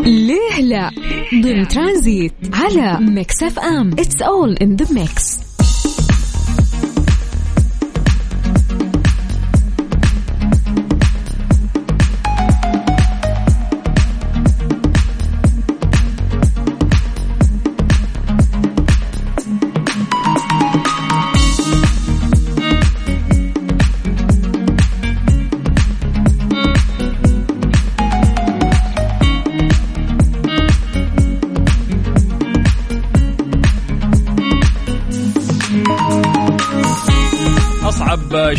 ليه 0.06 0.62
لا؟ 0.62 0.92
ضمن 1.34 1.68
ترانزيت 1.68 2.34
على 2.54 2.98
Mix 3.00 3.44
FM. 3.44 3.92
It's 4.00 4.22
all 4.22 4.54
in 4.54 4.76
the 4.76 4.94
mix 4.94 5.47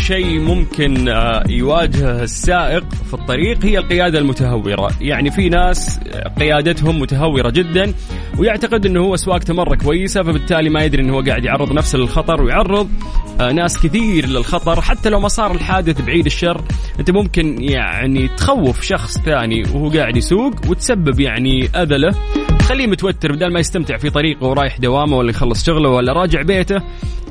شيء 0.09 0.39
ممكن 0.39 1.09
آه، 1.09 1.43
يواجهه 1.49 2.23
السائق 2.23 2.83
في 3.07 3.13
الطريق 3.13 3.65
هي 3.65 3.77
القيادة 3.77 4.19
المتهورة. 4.19 4.91
يعني 5.01 5.31
في 5.31 5.49
ناس 5.49 5.99
قيادتهم 6.39 6.99
متهورة 6.99 7.49
جدا 7.49 7.93
ويعتقد 8.37 8.85
إنه 8.85 8.99
هو 8.99 9.15
سواقته 9.15 9.53
مرة 9.53 9.75
كويسة 9.75 10.23
فبالتالي 10.23 10.69
ما 10.69 10.83
يدري 10.83 11.03
إنه 11.03 11.13
هو 11.13 11.21
قاعد 11.21 11.45
يعرض 11.45 11.71
نفسه 11.71 11.97
للخطر 11.97 12.41
ويعرض 12.41 12.89
آه، 13.41 13.51
ناس 13.51 13.77
كثير 13.77 14.25
للخطر. 14.25 14.81
حتى 14.81 15.09
لو 15.09 15.19
ما 15.19 15.27
صار 15.27 15.51
الحادث 15.51 16.01
بعيد 16.01 16.25
الشر 16.25 16.61
أنت 16.99 17.11
ممكن 17.11 17.63
يعني 17.63 18.27
تخوف 18.27 18.81
شخص 18.81 19.17
ثاني 19.17 19.63
وهو 19.73 19.89
قاعد 19.89 20.17
يسوق 20.17 20.53
وتسبب 20.69 21.19
يعني 21.19 21.65
اذى 21.75 21.97
له 21.97 22.15
تخليه 22.69 22.87
متوتر 22.87 23.31
بدل 23.31 23.53
ما 23.53 23.59
يستمتع 23.59 23.97
في 23.97 24.09
طريقه 24.09 24.45
ورايح 24.45 24.77
دوامه 24.77 25.17
ولا 25.17 25.29
يخلص 25.29 25.65
شغله 25.65 25.89
ولا 25.89 26.13
راجع 26.13 26.41
بيته 26.41 26.81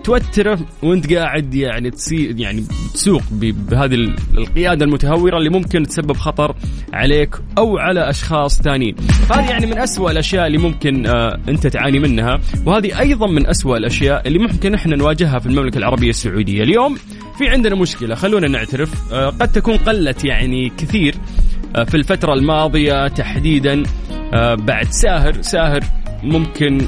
توتره 0.05 0.59
وانت 0.83 1.13
قاعد 1.13 1.55
يعني 1.55 1.91
تسي 1.91 2.35
يعني 2.39 2.65
تسوق 2.95 3.23
بهذه 3.31 3.95
القيادة 4.35 4.85
المتهورة 4.85 5.39
اللي 5.39 5.51
ممكن 5.51 5.87
تسبب 5.87 6.17
خطر 6.17 6.55
عليك 6.93 7.37
أو 7.59 7.79
على 7.79 8.11
أشخاص 8.11 8.63
ثانيين 8.63 8.97
هذه 9.31 9.51
يعني 9.51 9.67
من 9.67 9.79
أسوأ 9.79 10.11
الأشياء 10.11 10.47
اللي 10.47 10.59
ممكن 10.59 11.07
آه 11.07 11.41
أنت 11.49 11.67
تعاني 11.67 11.99
منها. 11.99 12.41
وهذه 12.67 13.01
أيضا 13.01 13.27
من 13.27 13.47
أسوأ 13.47 13.77
الأشياء 13.77 14.29
اللي 14.29 14.39
ممكن 14.39 14.75
إحنا 14.75 14.97
نواجهها 14.97 15.39
في 15.39 15.47
المملكة 15.47 15.79
العربية 15.79 16.11
السعودية. 16.11 16.63
اليوم 16.63 16.95
في 17.39 17.49
عندنا 17.49 17.75
مشكلة 17.75 18.15
خلونا 18.15 18.49
نعترف 18.49 19.13
آه 19.13 19.27
قد 19.27 19.53
تكون 19.53 19.77
قلت 19.77 20.25
يعني 20.25 20.73
كثير. 20.79 21.15
في 21.75 21.95
الفترة 21.95 22.35
الماضية 22.35 23.09
تحديدا 23.09 23.83
آه 24.35 24.55
بعد 24.55 24.87
ساهر 24.91 25.43
ساهر 25.43 25.81
ممكن 26.23 26.81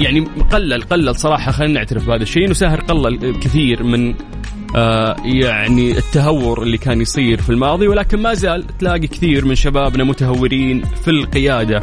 يعني 0.00 0.20
قلل 0.52 0.82
قلل 0.82 1.16
صراحة 1.16 1.52
خلينا 1.52 1.74
نعترف 1.74 2.06
بهذا 2.06 2.22
الشيء 2.22 2.44
إنه 2.44 2.54
ساهر 2.54 2.80
قلل 2.80 3.40
كثير 3.40 3.82
من 3.82 4.14
آه 4.76 5.16
يعني 5.24 5.98
التهور 5.98 6.62
اللي 6.62 6.78
كان 6.78 7.00
يصير 7.00 7.40
في 7.42 7.50
الماضي 7.50 7.88
ولكن 7.88 8.18
ما 8.18 8.34
زال 8.34 8.66
تلاقي 8.78 9.06
كثير 9.06 9.44
من 9.44 9.54
شبابنا 9.54 10.04
متهورين 10.04 10.82
في 11.04 11.10
القيادة. 11.10 11.80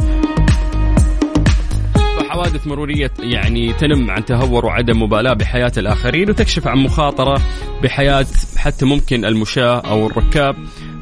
حوادث 2.39 2.67
مرورية 2.67 3.11
يعني 3.19 3.73
تنم 3.73 4.11
عن 4.11 4.25
تهور 4.25 4.65
وعدم 4.65 5.03
مبالاة 5.03 5.33
بحياة 5.33 5.71
الآخرين 5.77 6.29
وتكشف 6.29 6.67
عن 6.67 6.77
مخاطرة 6.77 7.41
بحياة 7.83 8.25
حتى 8.57 8.85
ممكن 8.85 9.25
المشاة 9.25 9.79
أو 9.79 10.07
الركاب 10.07 10.55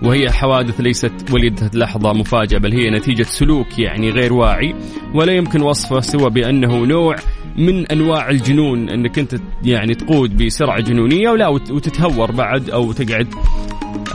وهي 0.03 0.31
حوادث 0.31 0.81
ليست 0.81 1.11
ولدت 1.31 1.75
لحظة 1.75 2.13
مفاجأة 2.13 2.57
بل 2.57 2.73
هي 2.73 2.89
نتيجة 2.89 3.23
سلوك 3.23 3.79
يعني 3.79 4.09
غير 4.09 4.33
واعي 4.33 4.75
ولا 5.13 5.33
يمكن 5.33 5.61
وصفه 5.61 5.99
سوى 5.99 6.29
بأنه 6.29 6.85
نوع 6.85 7.15
من 7.57 7.87
أنواع 7.91 8.29
الجنون 8.29 8.89
أنك 8.89 9.19
أنت 9.19 9.35
يعني 9.63 9.95
تقود 9.95 10.43
بسرعة 10.43 10.81
جنونية 10.81 11.29
ولا 11.29 11.47
وتتهور 11.47 12.31
بعد 12.31 12.69
أو 12.69 12.91
تقعد 12.91 13.27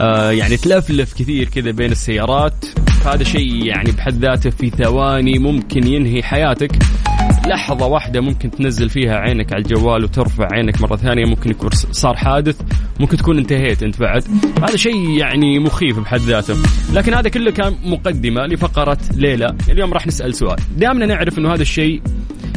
آه 0.01 0.31
يعني 0.31 0.57
تلفلف 0.57 1.13
كثير 1.13 1.49
كذا 1.49 1.71
بين 1.71 1.91
السيارات. 1.91 2.65
هذا 3.05 3.23
شيء 3.23 3.65
يعني 3.65 3.91
بحد 3.91 4.13
ذاته 4.13 4.49
في 4.49 4.69
ثواني 4.69 5.39
ممكن 5.39 5.87
ينهي 5.87 6.23
حياتك. 6.23 6.71
لحظة 7.47 7.85
واحدة 7.85 8.21
ممكن 8.21 8.51
تنزل 8.51 8.89
فيها 8.89 9.15
عينك 9.15 9.53
على 9.53 9.61
الجوال 9.61 10.03
وترفع 10.03 10.47
عينك 10.51 10.81
مرة 10.81 10.95
ثانية 10.95 11.25
ممكن 11.25 11.49
يكون 11.49 11.69
صار 11.91 12.15
حادث 12.15 12.61
ممكن 12.99 13.17
تكون 13.17 13.37
انتهيت 13.37 13.83
أنت 13.83 13.99
بعد. 13.99 14.23
هذا 14.63 14.75
شيء 14.75 15.09
يعني 15.09 15.59
مخيف 15.59 15.99
بحد 15.99 16.19
ذاته. 16.19 16.55
لكن 16.93 17.13
هذا 17.13 17.29
كله 17.29 17.51
كان 17.51 17.75
مقدمة 17.85 18.45
لفقرة 18.45 18.97
ليلى. 19.15 19.55
اليوم 19.69 19.93
راح 19.93 20.07
نسأل 20.07 20.35
سؤال. 20.35 20.57
دامنا 20.77 21.05
نعرف 21.05 21.39
إنه 21.39 21.53
هذا 21.53 21.61
الشيء 21.61 22.01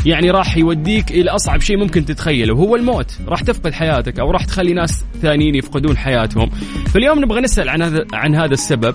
يعني 0.06 0.30
راح 0.30 0.56
يوديك 0.56 1.10
إلى 1.10 1.30
أصعب 1.30 1.60
شيء 1.60 1.78
ممكن 1.78 2.04
تتخيله 2.04 2.54
وهو 2.54 2.76
الموت. 2.76 3.18
راح 3.28 3.40
تفقد 3.40 3.72
حياتك 3.72 4.20
أو 4.20 4.30
راح 4.30 4.44
تخلي 4.44 4.72
ناس 4.72 5.04
ثانيين 5.22 5.54
يفقدون 5.54 5.96
حياتهم. 5.96 6.50
فاليوم 6.94 7.18
نبغى 7.18 7.40
نسأل 7.40 7.68
عن 7.68 7.82
هذا 7.82 8.04
عن 8.12 8.34
هذا 8.34 8.52
السبب 8.52 8.94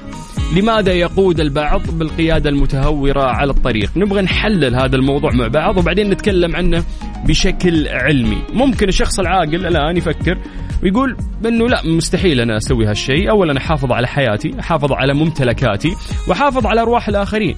لماذا 0.55 0.93
يقود 0.93 1.39
البعض 1.39 1.81
بالقيادة 1.91 2.49
المتهورة 2.49 3.23
على 3.23 3.51
الطريق؟ 3.51 3.91
نبغى 3.97 4.21
نحلل 4.21 4.75
هذا 4.75 4.95
الموضوع 4.95 5.31
مع 5.33 5.47
بعض 5.47 5.77
وبعدين 5.77 6.09
نتكلم 6.09 6.55
عنه 6.55 6.83
بشكل 7.27 7.87
علمي. 7.87 8.37
ممكن 8.53 8.87
الشخص 8.87 9.19
العاقل 9.19 9.65
الآن 9.65 9.97
يفكر 9.97 10.37
ويقول 10.83 11.17
انه 11.45 11.67
لا 11.67 11.81
مستحيل 11.85 12.39
أنا 12.39 12.57
أسوي 12.57 12.85
هالشيء. 12.85 13.29
اولا 13.29 13.57
احافظ 13.57 13.91
على 13.91 14.07
حياتي 14.07 14.59
احافظ 14.59 14.91
على 14.91 15.13
ممتلكاتي 15.13 15.91
واحافظ 16.27 16.65
على 16.65 16.81
أرواح 16.81 17.07
الآخرين. 17.07 17.55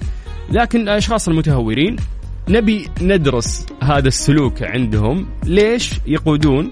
لكن 0.50 0.80
الأشخاص 0.80 1.28
المتهورين 1.28 1.96
نبي 2.48 2.88
ندرس 3.02 3.66
هذا 3.82 4.08
السلوك 4.08 4.62
عندهم. 4.62 5.26
ليش 5.46 5.90
يقودون 6.06 6.70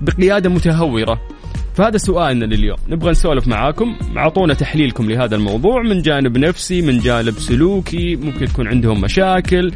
بقيادة 0.00 0.50
متهورة؟ 0.50 1.20
فهذا 1.74 1.96
سؤالنا 1.96 2.44
لليوم. 2.44 2.76
نبغى 2.88 3.10
نسولف 3.10 3.48
معاكم. 3.48 3.96
أعطونا 4.16 4.54
تحليلكم 4.54 5.10
لهذا 5.10 5.36
الموضوع 5.36 5.82
من 5.82 6.02
جانب 6.02 6.38
نفسي 6.38 6.82
من 6.82 6.98
جانب 6.98 7.32
سلوكي. 7.32 8.16
ممكن 8.16 8.46
تكون 8.46 8.68
عندهم 8.68 9.00
مشاكل. 9.00 9.72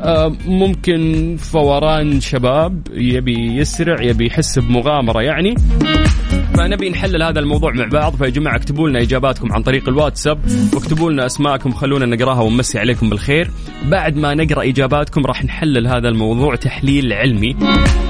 آه، 0.00 0.36
ممكن 0.46 1.36
فوران 1.38 2.20
شباب 2.20 2.88
يبي 2.92 3.56
يسرع 3.56 4.02
يبي 4.02 4.26
يحس 4.26 4.58
بمغامرة 4.58 5.22
يعني. 5.22 5.54
فنبي 6.56 6.90
نحلل 6.90 7.22
هذا 7.22 7.40
الموضوع 7.40 7.72
مع 7.72 7.88
بعض. 7.92 8.16
فيا 8.16 8.28
جماعة 8.28 8.56
اكتبوا 8.56 8.88
لنا 8.88 9.02
إجاباتكم 9.02 9.52
عن 9.52 9.62
طريق 9.62 9.88
الواتساب 9.88 10.38
واكتبوا 10.74 11.10
لنا 11.10 11.26
أسماءكم 11.26 11.72
خلونا 11.72 12.06
نقراها 12.06 12.40
ونمسي 12.40 12.78
عليكم 12.78 13.10
بالخير. 13.10 13.50
بعد 13.88 14.16
ما 14.16 14.34
نقرأ 14.34 14.62
إجاباتكم 14.62 15.26
راح 15.26 15.44
نحلل 15.44 15.86
هذا 15.86 16.08
الموضوع 16.08 16.54
تحليل 16.54 17.12
علمي. 17.12 17.56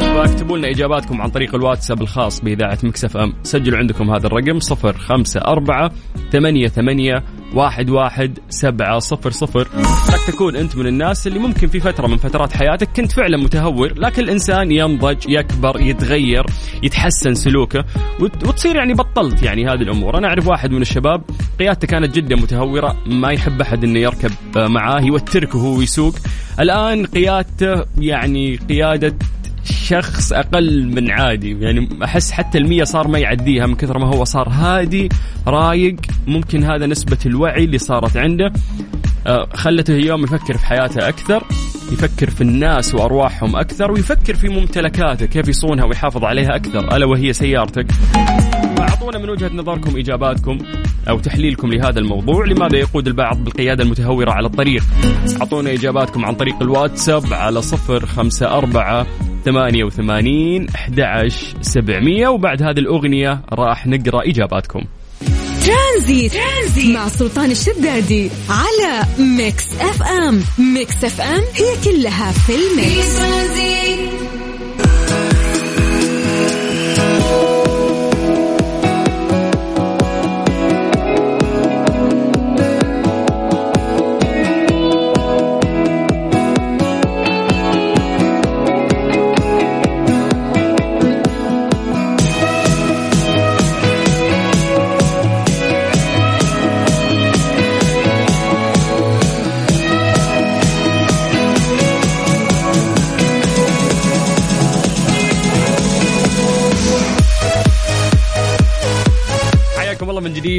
فاكتبوا 0.00 0.58
لنا 0.58 0.70
إجاباتكم 0.70 1.22
عن 1.22 1.30
طريق 1.30 1.54
الواتساب 1.54 2.02
الخاص 2.02 2.40
بإذاعة 2.40 2.78
مكسف 2.82 3.16
أم. 3.16 3.32
سجلوا 3.42 3.78
عندكم 3.78 4.10
هذا 4.10 4.26
الرقم 4.26 4.58
054 4.58 5.90
88 6.32 7.20
واحد 7.54 7.90
واحد 7.90 8.38
سبعة 8.48 8.98
صفر 8.98 9.30
صفر. 9.30 9.68
قد 10.12 10.32
تكون 10.32 10.56
أنت 10.56 10.76
من 10.76 10.86
الناس 10.86 11.26
اللي 11.26 11.38
ممكن 11.38 11.66
في 11.66 11.80
فترة 11.80 12.06
من 12.06 12.16
فترات 12.16 12.52
حياتك 12.52 12.88
كنت 12.96 13.12
فعلا 13.12 13.36
متهور 13.36 13.92
لكن 13.98 14.22
الإنسان 14.22 14.72
ينضج 14.72 15.16
يكبر 15.28 15.80
يتغير 15.80 16.46
يتحسن 16.82 17.34
سلوكه 17.34 17.84
وتصير 18.20 18.76
يعني 18.76 18.94
بطلت 18.94 19.42
يعني 19.42 19.66
هذه 19.66 19.82
الأمور. 19.82 20.18
أنا 20.18 20.28
أعرف 20.28 20.48
واحد 20.48 20.70
من 20.70 20.82
الشباب 20.82 21.22
قيادته 21.58 21.86
كانت 21.86 22.14
جدا 22.14 22.36
متهورة 22.36 22.96
ما 23.06 23.30
يحب 23.30 23.60
أحد 23.60 23.84
أنه 23.84 23.98
يركب 23.98 24.30
معاه 24.56 25.00
يوترك 25.00 25.54
وهو 25.54 25.80
يسوق 25.80 26.14
الآن 26.60 27.06
قيادته 27.06 27.84
يعني 27.98 28.56
قيادة 28.56 29.14
شخص 29.84 30.32
أقل 30.32 30.86
من 30.94 31.10
عادي. 31.10 31.56
يعني 31.60 31.88
أحس 32.04 32.32
حتى 32.32 32.58
المية 32.58 32.84
صار 32.84 33.08
ما 33.08 33.18
يعديها 33.18 33.66
من 33.66 33.74
كثر 33.74 33.98
ما 33.98 34.06
هو 34.06 34.24
صار 34.24 34.48
هادي 34.48 35.08
رايق. 35.46 35.96
ممكن 36.26 36.64
هذا 36.64 36.86
نسبة 36.86 37.18
الوعي 37.26 37.64
اللي 37.64 37.78
صارت 37.78 38.16
عنده. 38.16 38.52
آه، 39.26 39.48
خلته 39.54 39.94
اليوم 39.94 40.24
يفكر 40.24 40.56
في 40.56 40.66
حياته 40.66 41.08
أكثر 41.08 41.42
يفكر 41.92 42.30
في 42.30 42.40
الناس 42.40 42.94
وأرواحهم 42.94 43.56
أكثر 43.56 43.92
ويفكر 43.92 44.34
في 44.34 44.48
ممتلكاته 44.48 45.26
كيف 45.26 45.48
يصونها 45.48 45.84
ويحافظ 45.84 46.24
عليها 46.24 46.56
أكثر 46.56 46.96
ألا 46.96 47.06
وهي 47.06 47.32
سيارتك. 47.32 47.86
اعطونا 48.78 49.18
من 49.18 49.30
وجهة 49.30 49.50
نظركم 49.54 49.96
إجاباتكم 49.96 50.58
أو 51.08 51.18
تحليلكم 51.18 51.72
لهذا 51.72 51.98
الموضوع 51.98 52.46
لماذا 52.46 52.76
يقود 52.78 53.06
البعض 53.06 53.44
بالقيادة 53.44 53.84
المتهورة 53.84 54.30
على 54.30 54.46
الطريق؟ 54.46 54.82
أعطونا 55.40 55.72
إجاباتكم 55.72 56.24
عن 56.24 56.34
طريق 56.34 56.62
الواتساب 56.62 57.32
على 57.32 57.62
صفر 57.62 58.06
خمسة 58.06 58.58
أربعة 58.58 59.06
88 59.44 60.68
11 60.74 61.56
700 61.62 62.28
وبعد 62.28 62.62
هذه 62.62 62.78
الأغنية 62.78 63.40
راح 63.52 63.86
نقرأ 63.86 64.30
إجاباتكم. 64.30 64.84
ترانزيت, 65.66 66.32
ترانزيت. 66.32 66.94
مع 66.96 67.08
سلطان 67.08 67.50
الشدادي 67.50 68.30
على 68.48 69.06
Mix 69.18 69.66
FM. 69.80 70.40
Mix 70.58 71.04
FM 71.04 71.42
هي 71.54 71.74
كلها 71.84 72.32
في 72.32 72.52
ال 72.54 72.67
mix. 72.67 73.18
في 73.18 74.03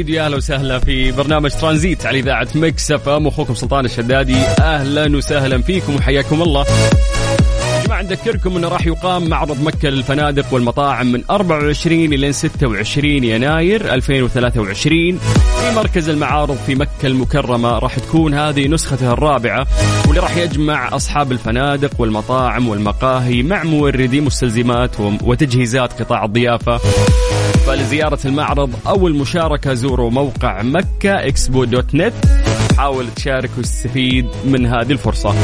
جديد 0.06 0.16
يا 0.16 0.24
أهلا 0.24 0.36
وسهلا 0.36 0.78
في 0.78 1.12
برنامج 1.12 1.50
ترانزيت 1.50 2.06
على 2.06 2.18
إذاعة 2.18 2.48
Mix 2.54 2.92
FM. 2.92 3.26
أخوكم 3.26 3.54
سلطان 3.54 3.84
الشدادي 3.84 4.36
أهلا 4.36 5.16
وسهلا 5.16 5.62
فيكم 5.62 5.94
وحياكم 5.96 6.42
الله. 6.42 6.66
جماعة 7.84 8.02
نذكركم 8.02 8.56
أنه 8.56 8.68
راح 8.68 8.86
يقام 8.86 9.28
معرض 9.28 9.62
مكة 9.62 9.88
للفنادق 9.88 10.54
والمطاعم 10.54 11.12
من 11.12 11.22
24 11.30 12.12
إلى 12.12 12.32
26 12.32 13.04
يناير 13.24 13.94
2023 13.94 15.18
في 15.18 15.74
مركز 15.76 16.08
المعارض 16.08 16.56
في 16.66 16.74
مكة 16.74 17.06
المكرمة 17.06 17.78
راح 17.78 17.98
تكون 17.98 18.34
هذه 18.34 18.68
نسخته 18.68 19.12
الرابعة 19.12 19.66
واللي 20.06 20.20
راح 20.20 20.36
يجمع 20.36 20.96
أصحاب 20.96 21.32
الفنادق 21.32 22.00
والمطاعم 22.00 22.68
والمقاهي 22.68 23.42
مع 23.42 23.64
موردي 23.64 24.20
مستلزمات 24.20 25.00
وتجهيزات 25.00 26.02
قطاع 26.02 26.24
الضيافة. 26.24 26.80
فلزيارة 27.66 28.18
المعرض 28.24 28.70
أو 28.86 29.08
المشاركة 29.08 29.74
زوروا 29.74 30.10
موقع 30.10 30.62
مكة 30.62 31.26
إكسبو 31.26 31.64
دوت 31.64 31.94
نت. 31.94 32.12
حاول 32.76 33.06
تشارك 33.16 33.50
وتستفيد 33.58 34.26
من 34.44 34.66
هذه 34.66 34.92
الفرصة. 34.92 35.34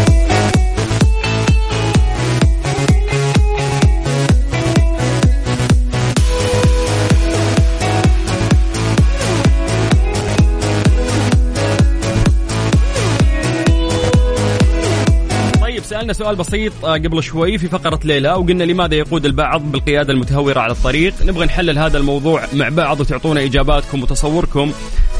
سؤال 16.13 16.37
بسيط 16.37 16.73
آه، 16.85 16.93
قبل 16.93 17.23
شوي 17.23 17.59
في 17.59 17.69
فقرة 17.69 18.01
ليلى 18.05 18.31
وقلنا 18.33 18.65
لماذا 18.65 18.95
يقود 18.95 19.27
البعض 19.27 19.73
بالقيادة 19.73 20.13
المتهورة 20.13 20.61
على 20.61 20.73
الطريق؟ 20.73 21.15
نبغى 21.25 21.47
نحلل 21.47 21.79
هذا 21.79 21.99
الموضوع 21.99 22.43
مع 22.53 22.69
بعض 22.69 23.01
وتعطونا 23.01 23.45
إجاباتكم 23.45 24.03
وتصوركم 24.03 24.73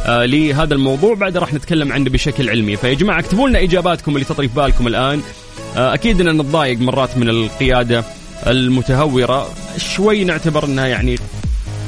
آه 0.07 0.25
لهذا 0.25 0.75
الموضوع 0.75 1.15
بعد 1.15 1.37
راح 1.37 1.55
نتكلم 1.55 1.93
عنه 1.93 2.11
بشكل 2.11 2.51
علمي. 2.51 2.77
فيا 2.77 2.95
جماعة 2.95 3.19
اكتبوا 3.19 3.49
لنا 3.49 3.63
إجاباتكم 3.63 4.15
اللي 4.15 4.25
تطري 4.25 4.49
في 4.49 4.55
بالكم 4.55 4.87
الآن. 4.87 5.21
آه 5.77 5.95
أكيد 5.95 6.21
أننا 6.21 6.43
نتضايق 6.43 6.81
مرات 6.81 7.17
من 7.17 7.29
القيادة 7.29 8.05
المتهورة. 8.47 9.49
شوي 9.77 10.25
نعتبر 10.25 10.65
أنها 10.65 10.87
يعني 10.87 11.19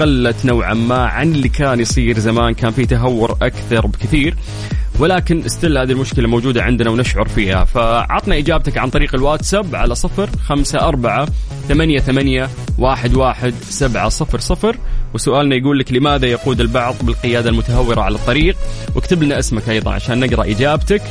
قلت 0.00 0.44
نوعا 0.44 0.74
ما 0.74 1.06
عن 1.06 1.32
اللي 1.32 1.48
كان 1.48 1.80
يصير 1.80 2.18
زمان 2.18 2.54
كان 2.54 2.70
في 2.70 2.86
تهور 2.86 3.36
أكثر 3.42 3.86
بكثير. 3.86 4.34
ولكن 4.98 5.44
استل 5.44 5.78
هذه 5.78 5.92
المشكلة 5.92 6.28
موجودة 6.28 6.62
عندنا 6.62 6.90
ونشعر 6.90 7.28
فيها. 7.28 7.64
فعطنا 7.64 8.38
إجابتك 8.38 8.78
عن 8.78 8.90
طريق 8.90 9.14
الواتساب 9.14 9.74
على 9.74 9.94
صفر 9.94 10.30
خمسة 10.44 10.78
أربعة 10.78 11.28
ثمانية 11.68 11.98
ثمانية 11.98 12.48
واحد 12.78 13.14
واحد 13.14 13.54
سبعة 13.62 14.08
صفر 14.08 14.38
صفر. 14.38 14.76
وسؤالنا 15.14 15.56
يقول 15.56 15.78
لك 15.78 15.92
لماذا 15.92 16.26
يقود 16.26 16.60
البعض 16.60 16.94
بالقيادة 17.02 17.50
المتهورة 17.50 18.00
على 18.00 18.14
الطريق؟ 18.14 18.56
واكتب 18.94 19.22
لنا 19.22 19.38
اسمك 19.38 19.68
أيضا 19.68 19.92
عشان 19.92 20.20
نقرأ 20.20 20.44
إجابتك 20.44 21.02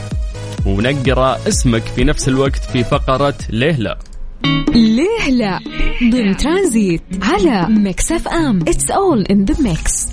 ونقرأ 0.66 1.40
اسمك 1.48 1.82
في 1.82 2.04
نفس 2.04 2.28
الوقت 2.28 2.64
في 2.74 2.84
فقرة 2.84 3.36
ليه 3.50 3.76
لا 3.76 3.98
ليه 4.76 5.30
لا 5.30 5.60
ضمن 6.12 6.38
ترانزيت 6.38 7.02
على 7.22 7.68
Mix 7.70 8.12
FM. 8.12 8.60
It's 8.62 8.92
all 8.92 9.22
in 9.22 9.46
the 9.46 9.64
mix 9.64 10.13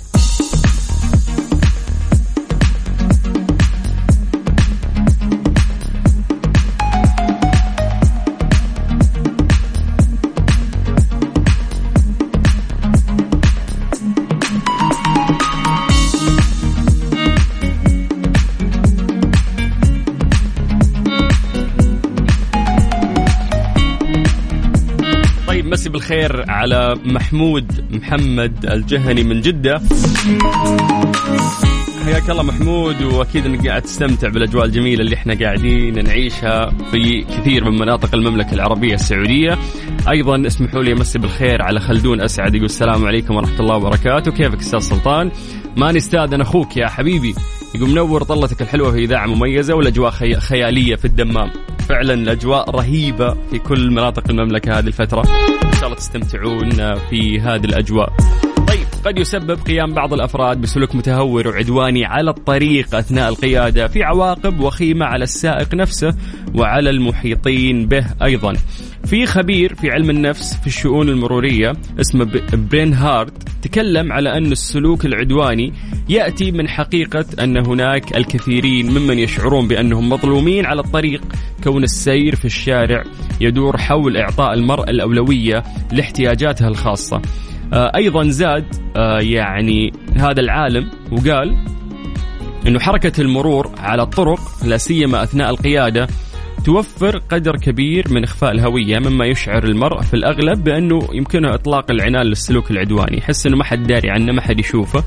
على 26.61 26.95
محمود 27.05 27.85
محمد 27.91 28.65
الجهني 28.65 29.23
من 29.23 29.41
جدة 29.41 29.81
حياك 32.05 32.29
الله 32.29 32.43
محمود 32.43 33.01
وأكيد 33.01 33.45
إنك 33.45 33.67
قاعد 33.67 33.81
تستمتع 33.81 34.29
بالأجواء 34.29 34.65
الجميلة 34.65 35.01
اللي 35.01 35.15
إحنا 35.15 35.33
قاعدين 35.33 36.03
نعيشها 36.03 36.69
في 36.91 37.21
كثير 37.21 37.69
من 37.69 37.79
مناطق 37.79 38.15
المملكة 38.15 38.53
العربية 38.53 38.93
السعودية. 38.93 39.57
أيضا 40.09 40.47
اسمحوا 40.47 40.83
لي 40.83 40.93
أمسي 40.93 41.19
بالخير 41.19 41.61
على 41.61 41.79
خلدون 41.79 42.21
أسعد 42.21 42.55
يقول 42.55 42.65
السلام 42.65 43.05
عليكم 43.05 43.35
ورحمة 43.35 43.59
الله 43.59 43.75
وبركاته، 43.75 44.31
كيفك 44.31 44.59
أستاذ 44.59 44.79
سلطان؟ 44.79 45.31
ماني 45.77 45.97
أستاذ 45.97 46.33
أنا 46.33 46.43
أخوك 46.43 46.77
يا 46.77 46.87
حبيبي. 46.87 47.35
يقول 47.75 47.89
منور 47.89 48.23
طلتك 48.23 48.61
الحلوة 48.61 48.91
في 48.91 48.97
إذاعة 48.97 49.27
مميزة 49.27 49.73
والأجواء 49.75 50.11
خي... 50.11 50.35
خيالية 50.35 50.95
في 50.95 51.05
الدمام. 51.05 51.51
فعلا 51.89 52.13
الأجواء 52.13 52.69
رهيبة 52.69 53.33
في 53.51 53.59
كل 53.59 53.91
مناطق 53.91 54.23
المملكة 54.29 54.79
هذه 54.79 54.87
الفترة. 54.87 55.23
تستمتعون 56.01 56.95
في 56.95 57.39
هذه 57.39 57.65
الأجواء. 57.65 58.13
طيب 58.67 58.87
قد 59.05 59.19
يسبب 59.19 59.59
قيام 59.67 59.93
بعض 59.93 60.13
الأفراد 60.13 60.61
بسلوك 60.61 60.95
متهور 60.95 61.47
وعدواني 61.47 62.05
على 62.05 62.29
الطريق 62.29 62.95
أثناء 62.95 63.29
القيادة 63.29 63.87
في 63.87 64.03
عواقب 64.03 64.59
وخيمة 64.59 65.05
على 65.05 65.23
السائق 65.23 65.75
نفسه 65.75 66.13
وعلى 66.55 66.89
المحيطين 66.89 67.87
به 67.87 68.05
أيضا. 68.23 68.53
في 69.11 69.25
خبير 69.25 69.75
في 69.75 69.91
علم 69.91 70.09
النفس 70.09 70.57
في 70.57 70.67
الشؤون 70.67 71.09
المرورية 71.09 71.73
اسمه 72.01 72.41
برين 72.53 72.93
هارت 72.93 73.33
تكلم 73.61 74.11
على 74.11 74.37
أن 74.37 74.51
السلوك 74.51 75.05
العدواني 75.05 75.73
يأتي 76.09 76.51
من 76.51 76.67
حقيقة 76.67 77.25
أن 77.43 77.57
هناك 77.67 78.17
الكثيرين 78.17 78.91
ممن 78.91 79.19
يشعرون 79.19 79.67
بأنهم 79.67 80.09
مظلومين 80.09 80.65
على 80.65 80.81
الطريق 80.81 81.21
كون 81.63 81.83
السير 81.83 82.35
في 82.35 82.45
الشارع 82.45 83.03
يدور 83.41 83.77
حول 83.77 84.17
إعطاء 84.17 84.53
المرأة 84.53 84.89
الأولوية 84.89 85.63
لاحتياجاتها 85.91 86.67
الخاصة. 86.67 87.21
آه، 87.73 87.91
أيضا 87.95 88.29
زاد 88.29 88.65
آه، 88.97 89.19
يعني 89.19 89.93
هذا 90.15 90.39
العالم 90.39 90.91
وقال 91.11 91.57
إنه 92.67 92.79
حركة 92.79 93.21
المرور 93.21 93.71
على 93.77 94.01
الطرق 94.01 94.39
لا 94.65 94.77
سيما 94.77 95.23
أثناء 95.23 95.49
القيادة 95.49 96.07
توفر 96.65 97.17
قدر 97.17 97.55
كبير 97.55 98.05
من 98.13 98.23
إخفاء 98.23 98.51
الهوية 98.51 98.99
مما 98.99 99.25
يشعر 99.25 99.63
المرء 99.63 100.01
في 100.01 100.13
الأغلب 100.13 100.63
بأنه 100.63 101.07
يمكنه 101.13 101.53
إطلاق 101.53 101.91
العنان 101.91 102.25
للسلوك 102.25 102.71
العدواني، 102.71 103.17
يحس 103.17 103.45
إنه 103.45 103.57
ما 103.57 103.63
حد 103.63 103.87
داري 103.87 104.09
عنه، 104.09 104.33
ما 104.33 104.41
حد 104.41 104.59
يشوفه، 104.59 105.03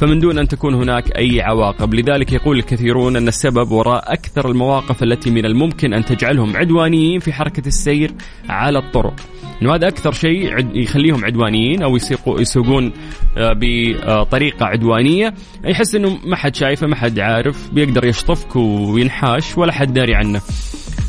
فمن 0.00 0.18
دون 0.18 0.38
أن 0.38 0.48
تكون 0.48 0.74
هناك 0.74 1.18
أي 1.18 1.40
عواقب، 1.40 1.94
لذلك 1.94 2.32
يقول 2.32 2.58
الكثيرون 2.58 3.16
أن 3.16 3.28
السبب 3.28 3.70
وراء 3.70 4.12
أكثر 4.12 4.50
المواقف 4.50 5.02
التي 5.02 5.30
من 5.30 5.44
الممكن 5.44 5.94
أن 5.94 6.04
تجعلهم 6.04 6.56
عدوانيين 6.56 7.20
في 7.20 7.32
حركة 7.32 7.66
السير 7.66 8.10
على 8.48 8.78
الطرق. 8.78 9.14
إنه 9.62 9.74
هذا 9.74 9.88
أكثر 9.88 10.12
شيء 10.12 10.66
يخليهم 10.74 11.24
عدوانيين 11.24 11.82
أو 11.82 11.98
يسوقون 12.26 12.92
آه، 13.38 13.52
بطريقة 13.60 14.66
عدوانية. 14.66 15.34
يحس 15.64 15.94
إنه 15.94 16.18
ما 16.24 16.36
حد 16.36 16.56
شايفه 16.56 16.86
ما 16.86 16.96
حد 16.96 17.18
عارف 17.18 17.70
بيقدر 17.72 18.04
يشطفك 18.04 18.56
وينحاش 18.56 19.58
ولا 19.58 19.72
حد 19.72 19.92
داري 19.92 20.14
عنه. 20.14 20.40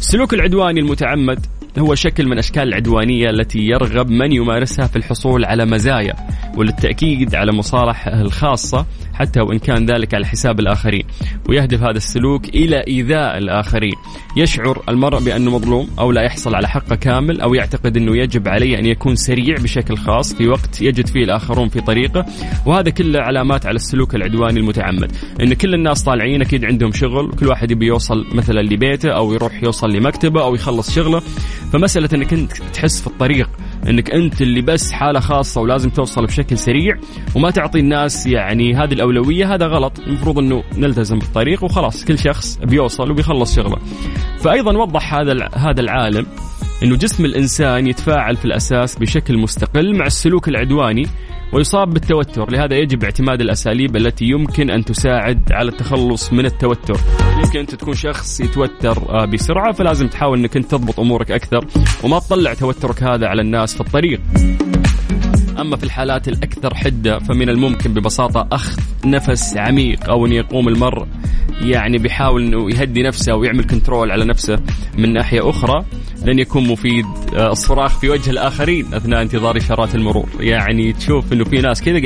السلوك 0.01 0.33
العدواني 0.33 0.79
المتعمد 0.79 1.45
هو 1.79 1.95
شكل 1.95 2.27
من 2.27 2.37
أشكال 2.37 2.63
العدوانية 2.63 3.29
التي 3.29 3.59
يرغب 3.59 4.09
من 4.09 4.31
يمارسها 4.31 4.87
في 4.87 4.95
الحصول 4.95 5.45
على 5.45 5.65
مزايا 5.65 6.15
وللتأكيد 6.57 7.35
على 7.35 7.51
مصالحه 7.51 8.21
الخاصة 8.21 8.85
حتى 9.21 9.41
وإن 9.41 9.59
كان 9.59 9.85
ذلك 9.85 10.13
على 10.13 10.25
حساب 10.25 10.59
الآخرين. 10.59 11.03
ويهدف 11.49 11.81
هذا 11.83 11.97
السلوك 11.97 12.49
إلى 12.49 12.83
إيذاء 12.87 13.37
الآخرين. 13.37 13.95
يشعر 14.37 14.83
المرء 14.89 15.19
بأنه 15.19 15.51
مظلوم 15.51 15.89
أو 15.99 16.11
لا 16.11 16.21
يحصل 16.21 16.55
على 16.55 16.67
حقه 16.67 16.95
كامل 16.95 17.41
أو 17.41 17.53
يعتقد 17.53 17.97
أنه 17.97 18.17
يجب 18.17 18.47
عليه 18.47 18.79
أن 18.79 18.85
يكون 18.85 19.15
سريع 19.15 19.55
بشكل 19.57 19.97
خاص 19.97 20.33
في 20.33 20.47
وقت 20.47 20.81
يجد 20.81 21.07
فيه 21.07 21.23
الآخرون 21.23 21.69
في 21.69 21.81
طريقه. 21.81 22.25
وهذا 22.65 22.89
كله 22.89 23.19
علامات 23.21 23.65
على 23.65 23.75
السلوك 23.75 24.15
العدواني 24.15 24.59
المتعمد. 24.59 25.11
إن 25.41 25.53
كل 25.53 25.73
الناس 25.73 26.03
طالعين 26.03 26.41
أكيد 26.41 26.65
عندهم 26.65 26.91
شغل. 26.91 27.25
وكل 27.25 27.47
واحد 27.47 27.71
يبي 27.71 27.85
يوصل 27.85 28.25
مثلا 28.33 28.61
لبيته 28.61 29.09
أو 29.09 29.33
يروح 29.33 29.63
يوصل 29.63 29.91
لمكتبه 29.91 30.43
أو 30.43 30.55
يخلص 30.55 30.95
شغله. 30.95 31.21
فمسألة 31.73 32.09
إنك 32.13 32.33
أنت 32.33 32.51
تحس 32.73 33.01
في 33.01 33.07
الطريق 33.07 33.49
إنك 33.89 34.11
أنت 34.11 34.41
اللي 34.41 34.61
بس 34.61 34.91
حالة 34.91 35.19
خاصة 35.19 35.61
ولازم 35.61 35.89
توصل 35.89 36.25
بشكل 36.25 36.57
سريع 36.57 36.97
وما 37.35 37.51
تعطي 37.51 37.79
الناس 37.79 38.27
يعني 38.27 38.75
هذه 38.75 38.93
الأولوية 38.93 39.53
هذا 39.53 39.67
غلط. 39.67 39.99
المفروض 39.99 40.39
إنه 40.39 40.63
نلتزم 40.77 41.19
بالطريق 41.19 41.63
وخلاص 41.63 42.05
كل 42.05 42.19
شخص 42.19 42.57
بيوصل 42.57 43.11
وبيخلص 43.11 43.55
شغله. 43.55 43.77
فايضا 44.39 44.77
وضح 44.77 45.13
هذا 45.13 45.49
هذا 45.55 45.81
العالم 45.81 46.25
إنه 46.83 46.95
جسم 46.95 47.25
الإنسان 47.25 47.87
يتفاعل 47.87 48.35
في 48.35 48.45
الأساس 48.45 48.95
بشكل 48.95 49.37
مستقل 49.37 49.95
مع 49.95 50.05
السلوك 50.05 50.47
العدواني 50.47 51.07
ويصاب 51.53 51.93
بالتوتر 51.93 52.51
لهذا 52.51 52.75
يجب 52.75 53.03
اعتماد 53.03 53.41
الأساليب 53.41 53.95
التي 53.95 54.25
يمكن 54.25 54.71
أن 54.71 54.85
تساعد 54.85 55.51
على 55.51 55.69
التخلص 55.69 56.33
من 56.33 56.45
التوتر. 56.45 56.97
يمكن 57.43 57.59
أنت 57.59 57.75
تكون 57.75 57.93
شخص 57.93 58.39
يتوتر 58.39 59.09
آه، 59.09 59.25
بسرعة 59.25 59.71
فلازم 59.73 60.07
تحاول 60.07 60.39
أنك 60.39 60.57
أنت 60.57 60.71
تضبط 60.71 60.99
أمورك 60.99 61.31
أكثر 61.31 61.67
وما 62.03 62.19
تطلع 62.19 62.53
توترك 62.53 63.03
هذا 63.03 63.27
على 63.27 63.41
الناس 63.41 63.73
في 63.73 63.81
الطريق. 63.81 64.21
أما 65.59 65.77
في 65.77 65.83
الحالات 65.83 66.27
الأكثر 66.27 66.75
حدة 66.75 67.19
فمن 67.19 67.49
الممكن 67.49 67.93
ببساطة 67.93 68.47
أخذ 68.51 68.81
نفس 69.05 69.57
عميق 69.57 70.09
أو 70.09 70.25
أن 70.25 70.31
يقوم 70.31 70.67
المرء 70.67 71.07
يعني 71.63 71.97
بيحاول 71.97 72.43
إنه 72.43 72.69
يهدي 72.71 73.03
نفسه 73.03 73.35
ويعمل 73.35 73.63
كنترول 73.63 74.11
على 74.11 74.25
نفسه 74.25 74.59
من 74.97 75.13
ناحية 75.13 75.49
أخرى 75.49 75.85
لن 76.25 76.39
يكون 76.39 76.67
مفيد 76.67 77.05
آه، 77.35 77.51
الصراخ 77.51 77.99
في 77.99 78.09
وجه 78.09 78.29
الآخرين 78.29 78.93
أثناء 78.93 79.21
انتظار 79.21 79.57
إشارات 79.57 79.95
المرور. 79.95 80.29
يعني 80.39 80.93
تشوف 80.93 81.33
إنه 81.33 81.43
في 81.43 81.61
ناس 81.61 81.81
كذا 81.81 81.97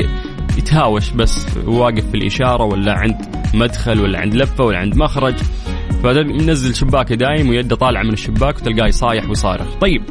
يتهاوش 0.57 1.09
بس 1.11 1.47
واقف 1.65 2.09
في 2.09 2.17
الإشارة 2.17 2.63
ولا 2.63 2.93
عند 2.93 3.15
مدخل 3.53 4.01
ولا 4.01 4.19
عند 4.19 4.35
لفة 4.35 4.63
ولا 4.63 4.77
عند 4.77 4.95
مخرج. 4.95 5.35
فمنزل 6.03 6.75
شباكه 6.75 7.15
دايم 7.15 7.49
ويده 7.49 7.75
طالعة 7.75 8.03
من 8.03 8.13
الشباك 8.13 8.57
وتلقاه 8.57 8.87
يصايح 8.87 9.29
ويصارخ. 9.29 9.75
طيب 9.81 10.01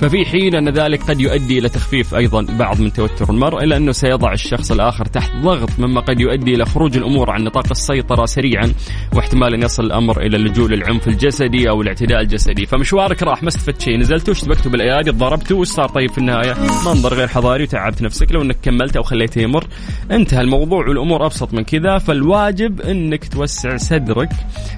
ففي 0.00 0.24
حين 0.24 0.54
أن 0.54 0.68
ذلك 0.68 1.02
قد 1.02 1.20
يؤدي 1.20 1.58
إلى 1.58 1.68
تخفيف 1.68 2.14
أيضا 2.14 2.46
بعض 2.58 2.80
من 2.80 2.92
توتر 2.92 3.30
المرء 3.30 3.64
إلا 3.64 3.76
أنه 3.76 3.92
سيضع 3.92 4.32
الشخص 4.32 4.72
الآخر 4.72 5.04
تحت 5.04 5.30
ضغط 5.36 5.70
مما 5.78 6.00
قد 6.00 6.20
يؤدي 6.20 6.54
إلى 6.54 6.64
خروج 6.64 6.96
الأمور 6.96 7.30
عن 7.30 7.44
نطاق 7.44 7.66
السيطرة 7.70 8.26
سريعا 8.26 8.72
واحتمال 9.14 9.54
أن 9.54 9.62
يصل 9.62 9.84
الأمر 9.84 10.20
إلى 10.20 10.36
اللجوء 10.36 10.68
للعنف 10.68 11.08
الجسدي 11.08 11.70
أو 11.70 11.82
الاعتداء 11.82 12.20
الجسدي. 12.20 12.66
فمشوارك 12.66 13.22
راح 13.22 13.42
ما 13.42 13.48
استفدت 13.48 13.82
شيء 13.82 13.98
نزلت 13.98 14.28
واشتبكت 14.28 14.68
بالأيادي 14.68 15.10
ضربته 15.10 15.54
وش 15.54 15.66
صار 15.68 15.88
طيب 15.88 16.10
في 16.10 16.18
النهاية؟ 16.18 16.54
منظر 16.86 17.14
غير 17.14 17.28
حضاري 17.28 17.62
وتعبت 17.62 18.02
نفسك. 18.02 18.32
لو 18.32 18.42
أنك 18.42 18.56
كملت 18.62 18.96
أو 18.96 19.02
خليته 19.02 19.40
يمر 19.40 19.66
انتهى 20.10 20.40
الموضوع 20.40 20.88
والأمور 20.88 21.26
أبسط 21.26 21.54
من 21.54 21.64
كذا. 21.64 21.98
فالواجب 21.98 22.80
أنك 22.80 23.28
توسع 23.28 23.76
صدرك 23.76 24.28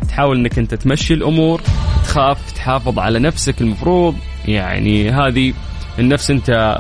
تحاول 0.09 0.39
أنك 0.39 0.59
أنت 0.59 0.75
تمشي 0.75 1.15
الأمور 1.15 1.61
تخاف 2.05 2.53
تحافظ 2.53 2.99
على 2.99 3.19
نفسك 3.19 3.61
المفروض. 3.61 4.15
يعني 4.49 5.11
هذه 5.11 5.55
النفس 5.99 6.31
انت 6.31 6.79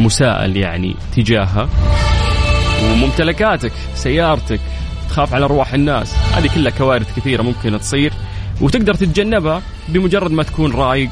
مساءل 0.00 0.56
يعني 0.56 0.96
تجاهها. 1.16 1.68
وممتلكاتك 2.84 3.72
سيارتك 3.94 4.60
تخاف 5.08 5.34
على 5.34 5.44
أرواح 5.44 5.74
الناس 5.74 6.14
هذه 6.14 6.50
كلها 6.54 6.70
كوارث 6.70 7.16
كثيرة 7.16 7.42
ممكن 7.42 7.80
تصير. 7.80 8.12
وتقدر 8.60 8.94
تتجنبها 8.94 9.62
بمجرد 9.88 10.30
ما 10.30 10.42
تكون 10.42 10.72
رايق 10.72 11.10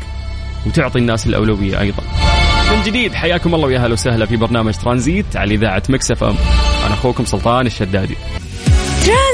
وتعطي 0.66 0.98
الناس 0.98 1.26
الأولوية 1.26 1.80
أيضا. 1.80 2.02
من 2.72 2.82
جديد 2.82 3.14
حياكم 3.14 3.54
الله 3.54 3.66
ويا 3.66 3.86
وسهلا 3.86 4.26
في 4.26 4.36
برنامج 4.36 4.74
ترانزيت 4.74 5.36
على 5.36 5.54
إذاعة 5.54 5.82
Mix 5.88 6.24
FM. 6.24 6.34
أنا 6.86 6.94
أخوكم 6.94 7.24
سلطان 7.24 7.66
الشدادي. 7.66 8.16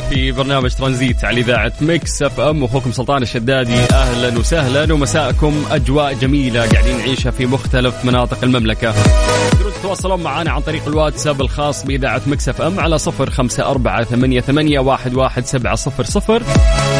في 0.00 0.32
برنامج 0.32 0.74
ترانزيت 0.74 1.24
على 1.24 1.40
إذاعة 1.40 1.72
Mix 1.80 2.22
FM. 2.22 2.64
أخوكم 2.64 2.92
سلطان 2.92 3.22
الشدادي 3.22 3.74
أهلا 3.74 4.38
وسهلا 4.38 4.94
ومساءكم 4.94 5.64
أجواء 5.70 6.12
جميلة 6.14 6.66
قاعدين 6.68 6.98
نعيشها 6.98 7.30
في 7.30 7.46
مختلف 7.46 8.04
مناطق 8.04 8.38
المملكة. 8.42 8.94
تقدرون 9.50 9.72
تتواصلون 9.72 10.22
معنا 10.22 10.50
عن 10.50 10.60
طريق 10.60 10.88
الواتساب 10.88 11.40
الخاص 11.40 11.84
بإذاعة 11.84 12.22
Mix 12.26 12.48
FM 12.48 12.80
على 12.80 12.98
صفر 12.98 13.30
خمسة 13.30 13.70
أربعة 13.70 14.04
ثمانية, 14.04 14.40
ثمانية 14.40 14.78
واحد, 14.78 15.14
واحد 15.14 15.46
سبعة 15.46 15.74
صفر 15.74 16.04
صفر. 16.04 16.42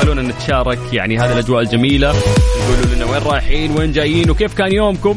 خلونا 0.01 0.23
نتشارك 0.23 0.79
يعني 0.93 1.19
هذه 1.19 1.33
الأجواء 1.33 1.63
الجميلة. 1.63 2.09
قولوا 2.09 2.95
لنا 2.95 3.05
وين 3.05 3.23
رايحين 3.23 3.79
وين 3.79 3.93
جايين 3.93 4.31
وكيف 4.31 4.55
كان 4.55 4.73
يومكم؟ 4.73 5.17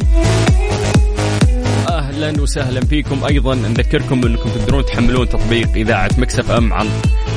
أهلا 1.89 2.41
وسهلا 2.41 2.82
فيكم. 2.82 3.24
أيضا 3.26 3.56
نذكركم 3.56 4.26
أنكم 4.26 4.50
تقدرون 4.50 4.86
تحملون 4.86 5.30
تطبيق 5.30 5.70
إذاعة 5.76 6.10
Mix 6.17 6.51
FM 6.51 6.73
عن 6.74 6.89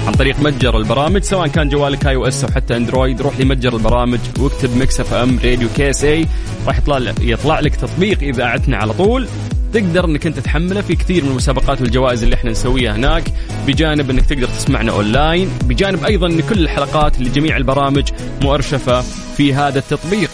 عن 0.06 0.12
طريق 0.12 0.40
متجر 0.40 0.78
البرامج 0.78 1.22
سواء 1.22 1.46
كان 1.46 1.68
جوالك 1.68 2.06
iOS 2.06 2.44
أو 2.44 2.50
حتى 2.50 2.76
Android 2.76 3.22
روح 3.22 3.40
لمتجر 3.40 3.76
البرامج 3.76 4.18
واكتب 4.38 4.76
Mix 4.76 5.00
FM 5.00 5.38
Radio 5.44 5.68
KSA. 5.76 6.26
راح 6.66 6.78
يطلع 6.78 7.12
يطلع 7.20 7.60
لك 7.60 7.76
تطبيق 7.76 8.22
اذاعتنا 8.22 8.76
على 8.76 8.92
طول. 8.92 9.28
تقدر 9.72 10.04
إنك 10.04 10.26
أنت 10.26 10.38
تحمله. 10.38 10.80
في 10.80 10.96
كثير 10.96 11.24
من 11.24 11.30
المسابقات 11.30 11.80
والجوائز 11.80 12.22
اللي 12.22 12.34
إحنا 12.34 12.50
نسويها 12.50 12.96
هناك. 12.96 13.24
بجانب 13.66 14.10
إنك 14.10 14.26
تقدر 14.26 14.46
تسمعنا 14.46 14.92
أونلاين. 14.92 15.50
بجانب 15.64 16.04
أيضا 16.04 16.26
إن 16.26 16.40
كل 16.40 16.58
الحلقات 16.58 17.20
لجميع 17.20 17.56
البرامج 17.56 18.08
مؤرشفة 18.42 19.00
في 19.36 19.54
هذا 19.54 19.78
التطبيق. 19.78 20.30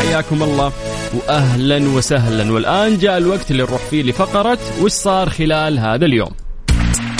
حياكم 0.00 0.42
الله 0.42 0.72
واهلا 1.14 1.88
وسهلا. 1.88 2.52
والآن 2.52 2.98
جاء 2.98 3.18
الوقت 3.18 3.50
اللي 3.50 3.62
نروح 3.62 3.80
فيه 3.90 4.02
لفقرة 4.02 4.58
وش 4.82 4.92
صار 4.92 5.30
خلال 5.30 5.78
هذا 5.78 6.06
اليوم؟ 6.06 6.30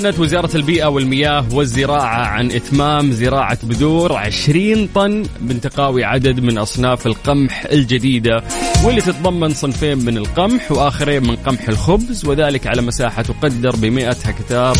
أعلنت 0.00 0.18
وزارة 0.18 0.56
البيئة 0.56 0.86
والمياه 0.86 1.44
والزراعة 1.52 2.26
عن 2.26 2.50
إتمام 2.50 3.12
زراعة 3.12 3.58
بذور 3.62 4.16
20 4.16 4.88
طن 4.94 5.22
من 5.40 5.60
تقاوي 5.60 6.04
عدد 6.04 6.40
من 6.40 6.58
أصناف 6.58 7.06
القمح 7.06 7.64
الجديدة 7.72 8.42
واللي 8.84 9.00
تتضمن 9.00 9.54
صنفين 9.54 9.98
من 9.98 10.16
القمح 10.16 10.72
وآخرين 10.72 11.22
من 11.22 11.36
قمح 11.36 11.68
الخبز 11.68 12.24
وذلك 12.24 12.66
على 12.66 12.82
مساحة 12.82 13.22
تقدر 13.22 13.76
ب 13.76 13.84
100 13.84 14.08
هكتار 14.24 14.74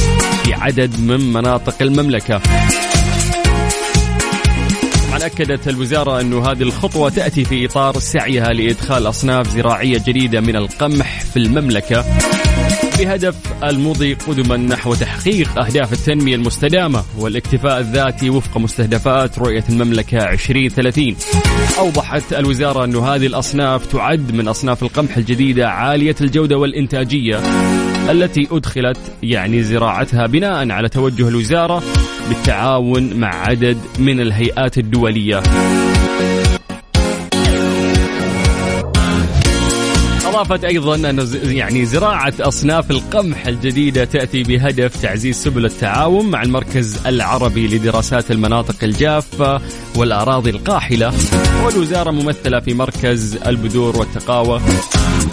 في 0.44 0.54
عدد 0.54 1.00
من 1.00 1.32
مناطق 1.32 1.82
المملكة. 1.82 2.40
طبعا 5.08 5.26
أكدت 5.26 5.68
الوزارة 5.68 6.20
انه 6.20 6.50
هذه 6.50 6.62
الخطوة 6.62 7.10
تأتي 7.10 7.44
في 7.44 7.66
إطار 7.66 7.98
سعيها 7.98 8.52
لإدخال 8.52 9.06
أصناف 9.08 9.48
زراعية 9.48 10.02
جديدة 10.06 10.40
من 10.40 10.56
القمح 10.56 11.20
في 11.20 11.36
المملكة. 11.36 12.04
بهدف 13.00 13.64
المضي 13.64 14.14
قدما 14.14 14.56
نحو 14.56 14.94
تحقيق 14.94 15.58
أهداف 15.58 15.92
التنمية 15.92 16.34
المستدامة 16.34 17.04
والاكتفاء 17.18 17.80
الذاتي 17.80 18.30
وفق 18.30 18.58
مستهدفات 18.58 19.38
رؤية 19.38 19.64
المملكة 19.68 20.18
2030 20.18 21.16
أوضحت 21.78 22.32
الوزارة 22.32 22.84
أن 22.84 22.96
هذه 22.96 23.26
الأصناف 23.26 23.86
تعد 23.86 24.34
من 24.34 24.48
أصناف 24.48 24.82
القمح 24.82 25.16
الجديدة 25.16 25.68
عالية 25.68 26.14
الجودة 26.20 26.58
والإنتاجية 26.58 27.40
التي 28.10 28.48
أدخلت 28.50 28.98
يعني 29.22 29.62
زراعتها 29.62 30.26
بناء 30.26 30.70
على 30.70 30.88
توجه 30.88 31.28
الوزارة 31.28 31.82
بالتعاون 32.28 33.14
مع 33.14 33.34
عدد 33.34 33.78
من 33.98 34.20
الهيئات 34.20 34.78
الدولية. 34.78 35.42
أضافت 40.40 40.64
أيضا 40.64 40.94
أن 40.94 41.28
يعني 41.44 41.84
زراعة 41.86 42.32
أصناف 42.40 42.90
القمح 42.90 43.46
الجديدة 43.46 44.04
تأتي 44.04 44.42
بهدف 44.42 45.02
تعزيز 45.02 45.36
سبل 45.36 45.64
التعاون 45.64 46.30
مع 46.30 46.42
المركز 46.42 47.06
العربي 47.06 47.68
لدراسات 47.68 48.30
المناطق 48.30 48.84
الجافة 48.84 49.60
والأراضي 49.96 50.50
القاحلة. 50.50 51.12
والوزارة 51.64 52.10
ممثلة 52.10 52.60
في 52.60 52.74
مركز 52.74 53.36
البذور 53.46 53.96
والتقاوى 53.96 54.60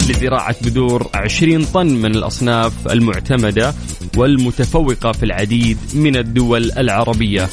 لزراعة 0.08 0.56
بذور 0.62 1.06
20 1.14 1.64
طن 1.64 1.86
من 1.86 2.14
الأصناف 2.14 2.72
المعتمدة 2.92 3.74
والمتفوقة 4.16 5.12
في 5.12 5.22
العديد 5.22 5.78
من 5.94 6.16
الدول 6.16 6.72
العربية. 6.72 7.48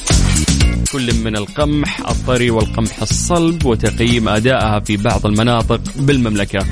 كل 0.91 1.13
من 1.13 1.37
القمح 1.37 2.09
الطري 2.09 2.49
والقمح 2.49 3.01
الصلب 3.01 3.65
وتقييم 3.65 4.29
أدائها 4.29 4.79
في 4.79 4.97
بعض 4.97 5.25
المناطق 5.25 5.81
بالمملكة. 5.95 6.65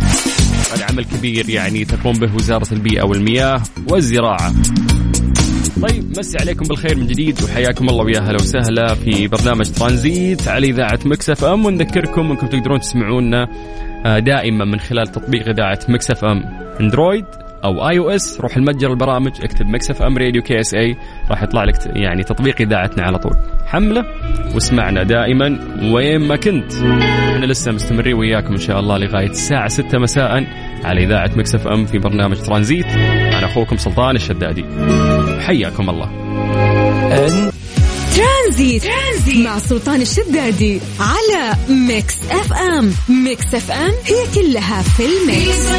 هذا 0.73 0.85
عمل 0.85 1.05
كبير 1.05 1.49
يعني 1.49 1.85
تقوم 1.85 2.13
به 2.13 2.35
وزارة 2.35 2.73
البيئة 2.73 3.03
والمياه 3.03 3.61
والزراعة. 3.89 4.53
طيب 5.81 6.19
مسي 6.19 6.37
عليكم 6.37 6.65
بالخير 6.65 6.97
من 6.97 7.07
جديد 7.07 7.43
وحياكم 7.43 7.89
الله 7.89 8.03
ويا 8.03 8.19
هلا 8.19 8.35
وسهلا 8.35 8.95
في 8.95 9.27
برنامج 9.27 9.71
ترانزيت 9.71 10.47
على 10.47 10.67
إذاعة 10.67 10.99
Mix 11.05 11.43
FM. 11.43 11.65
ونذكركم 11.65 12.31
أنكم 12.31 12.47
تقدرون 12.47 12.79
تسمعونا 12.79 13.47
آه، 14.05 14.19
دائما 14.19 14.65
من 14.65 14.79
خلال 14.79 15.07
تطبيق 15.07 15.49
إذاعة 15.49 15.79
Mix 15.89 16.25
FM. 16.25 16.43
Android. 16.81 17.25
أو 17.63 17.89
iOS 17.89 18.41
روح 18.41 18.57
لمتجر 18.57 18.91
البرامج 18.91 19.31
اكتب 19.43 19.67
Mix 19.67 20.01
FM 20.01 20.17
Radio 20.17 20.41
KSA 20.41 20.97
راح 21.29 21.43
يطلع 21.43 21.63
لك 21.63 21.75
يعني 21.85 22.23
تطبيق 22.23 22.61
إذاعتنا 22.61 23.03
على 23.03 23.17
طول. 23.17 23.33
حمله 23.65 24.05
واسمعنا 24.53 25.03
دائما 25.03 25.59
وين 25.93 26.21
ما 26.21 26.35
كنت. 26.35 26.73
إحنا 27.33 27.45
لسه 27.45 27.71
مستمرين 27.71 28.13
وياكم 28.13 28.51
إن 28.51 28.59
شاء 28.59 28.79
الله 28.79 28.97
لغاية 28.97 29.29
الساعة 29.29 29.67
6 29.67 29.97
مساء 29.97 30.43
على 30.83 31.03
إذاعة 31.03 31.31
Mix 31.35 31.67
FM 31.67 31.85
في 31.85 31.97
برنامج 31.97 32.37
ترانزيت. 32.37 32.85
أنا 32.85 33.45
أخوكم 33.45 33.77
سلطان 33.77 34.15
الشدادي. 34.15 34.65
حياكم 35.39 35.89
الله. 35.89 36.09
ترانزيت. 38.15 38.83
ترانزيت. 38.83 39.45
مع 39.45 39.59
سلطان 39.59 40.01
الشدادي 40.01 40.79
على 40.99 41.55
Mix 41.69 42.17
FM. 42.31 42.93
Mix 43.23 43.55
FM 43.55 43.91
هي 44.05 44.23
كلها 44.35 44.81
في 44.81 45.03
ال 45.05 45.18
mix. 45.18 45.69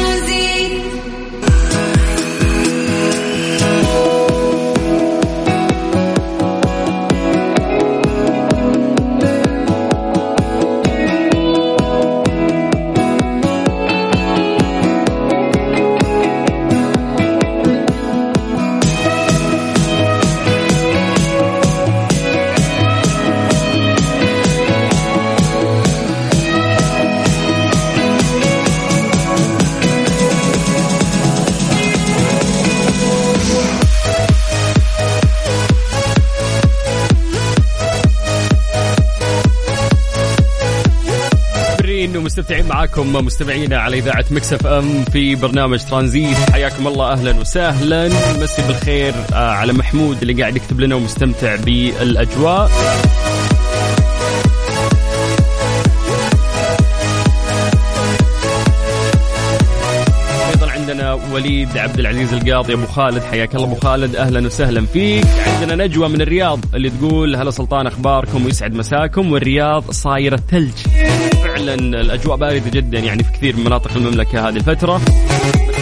مستمتعين 42.45 42.67
معاكم 42.69 43.13
مستمعينا 43.25 43.77
على 43.77 43.97
إذاعة 43.97 44.25
مكسف 44.31 44.67
ام 44.67 45.03
في 45.03 45.35
برنامج 45.35 45.79
ترانزيت. 45.79 46.37
حياكم 46.51 46.87
الله 46.87 47.11
أهلا 47.11 47.39
وسهلا. 47.39 48.09
مسي 48.41 48.61
بالخير 48.61 49.13
آه، 49.33 49.51
على 49.51 49.73
محمود 49.73 50.21
اللي 50.21 50.41
قاعد 50.41 50.55
يكتب 50.55 50.79
لنا 50.79 50.95
ومستمتع 50.95 51.55
بالأجواء. 51.55 52.71
عندنا 60.67 61.13
وليد 61.13 61.77
عبد 61.77 61.99
العزيز 61.99 62.33
القاضي 62.33 62.73
أبو 62.73 62.85
خالد. 62.85 63.23
حياك 63.23 63.55
الله 63.55 63.65
أبو 63.65 63.75
خالد. 63.75 64.15
أهلا 64.15 64.45
وسهلا 64.45 64.85
فيك. 64.85 65.25
عندنا 65.47 65.85
نجوى 65.85 66.09
من 66.09 66.21
الرياض 66.21 66.59
اللي 66.75 66.89
تقول 66.89 67.35
هلا 67.35 67.51
سلطان 67.51 67.87
أخباركم 67.87 68.45
ويسعد 68.45 68.73
مساكم. 68.73 69.31
والرياض 69.31 69.91
صايرة 69.91 70.39
ثلج 70.51 70.73
فعلا 71.55 71.73
الأجواء 71.73 72.37
باردة 72.37 72.69
جدا 72.69 72.99
يعني 72.99 73.23
في 73.23 73.31
كثير 73.31 73.55
من 73.55 73.63
مناطق 73.63 73.91
المملكة 73.95 74.49
هذه 74.49 74.55
الفترة. 74.55 75.01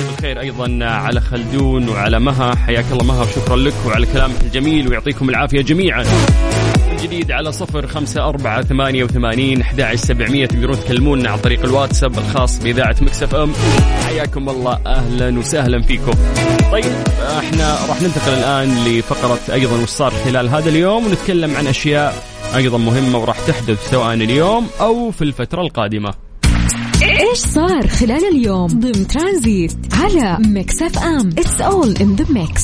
بالخير 0.08 0.40
أيضا 0.40 0.86
على 0.86 1.22
خلدون 1.22 1.90
وعلى 1.90 2.20
مها. 2.20 2.56
حياك 2.56 2.86
الله 2.92 3.04
مها 3.04 3.22
وشكرا 3.22 3.56
لك 3.56 3.74
وعلى 3.86 4.06
كلامك 4.06 4.42
الجميل 4.44 4.88
ويعطيكم 4.88 5.30
العافية 5.30 5.62
جميعا. 5.62 6.06
جديد 7.04 7.32
على 7.32 7.52
صفر 7.52 7.88
خمسة 7.88 8.30
أربعة 8.30 8.62
ثمانية 8.62 9.04
وثمانين 9.04 9.62
أحد 9.62 9.96
سبعمية. 9.96 10.46
تقدرون 10.46 10.80
تكلمونا 10.80 11.30
عن 11.30 11.38
طريق 11.38 11.64
الواتساب 11.64 12.18
الخاص 12.18 12.60
بإذاعة 12.60 12.96
مكسف 13.02 13.36
أم. 13.36 13.54
حياكم 14.06 14.50
الله. 14.50 14.80
أهلا 14.88 15.40
وسهلا 15.40 15.82
فيكم. 15.82 16.14
طيب 16.72 16.94
إحنا 17.40 17.78
راح 17.90 18.02
ننتقل 18.02 18.34
الآن 18.34 18.86
لفقرة 18.86 19.40
أيضا 19.54 19.78
وش 19.78 19.90
صار 19.90 20.14
خلال 20.26 20.50
هذا 20.50 20.70
اليوم 20.70 21.06
ونتكلم 21.06 21.56
عن 21.56 21.68
أشياء 21.68 22.33
أيضا 22.56 22.78
مهمة 22.78 23.18
وراح 23.18 23.40
تحدث 23.48 23.90
سواء 23.90 24.14
اليوم 24.14 24.68
أو 24.80 25.12
في 25.12 25.22
الفترة 25.22 25.62
القادمة. 25.62 26.14
إيش 27.02 27.38
صار 27.38 27.88
خلال 27.88 28.26
اليوم 28.36 28.68
ضمن 28.68 29.08
ترانزيت 29.08 29.78
على 29.94 30.38
Mix 30.48 30.82
FM؟ 30.82 31.30
it's 31.30 31.62
all 31.62 31.96
in 32.02 32.16
the 32.16 32.26
mix 32.30 32.64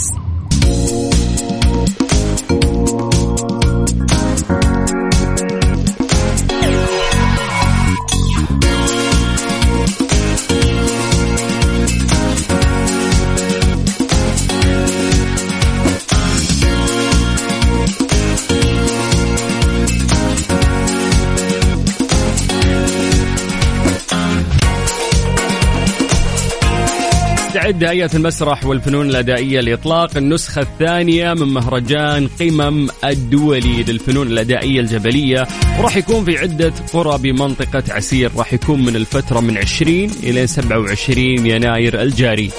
هيئة 27.83 28.09
المسرح 28.13 28.65
والفنون 28.65 29.09
الأدائية 29.09 29.61
لإطلاق 29.61 30.17
النسخة 30.17 30.61
الثانية 30.61 31.33
من 31.33 31.47
مهرجان 31.47 32.29
قمم 32.39 32.87
الدولي 33.05 33.83
للفنون 33.83 34.27
الأدائية 34.27 34.79
الجبلية. 34.79 35.47
وراح 35.79 35.97
يكون 35.97 36.25
في 36.25 36.37
عدة 36.37 36.73
قرى 36.93 37.17
بمنطقة 37.17 37.83
عسير. 37.89 38.31
راح 38.37 38.53
يكون 38.53 38.85
من 38.85 38.95
الفترة 38.95 39.39
من 39.39 39.57
20 39.57 40.11
إلى 40.23 40.47
27 40.47 41.45
يناير 41.45 42.01
الجاري. 42.01 42.51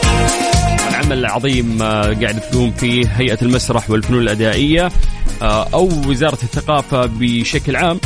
العمل 0.91 1.19
العظيم 1.19 1.83
آه، 1.83 2.03
قاعد 2.03 2.41
تقوم 2.41 2.71
فيه 2.71 3.07
هيئة 3.07 3.39
المسرح 3.43 3.91
والفنون 3.91 4.23
الأدائية 4.23 4.89
آه، 5.43 5.69
أو 5.75 5.89
وزارة 6.07 6.39
الثقافة 6.43 7.07
بشكل 7.07 7.77
عام. 7.77 8.01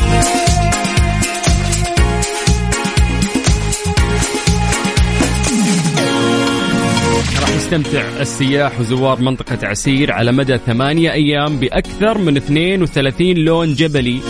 يستمتع 7.75 8.21
السياح 8.21 8.81
وزوار 8.81 9.21
منطقة 9.21 9.67
عسير 9.67 10.13
على 10.13 10.33
مدى 10.33 10.59
ثمانية 10.59 11.13
أيام 11.13 11.57
بأكثر 11.57 12.19
من 12.19 12.37
32 12.37 13.35
لون 13.35 13.75
جبلي 13.75 14.21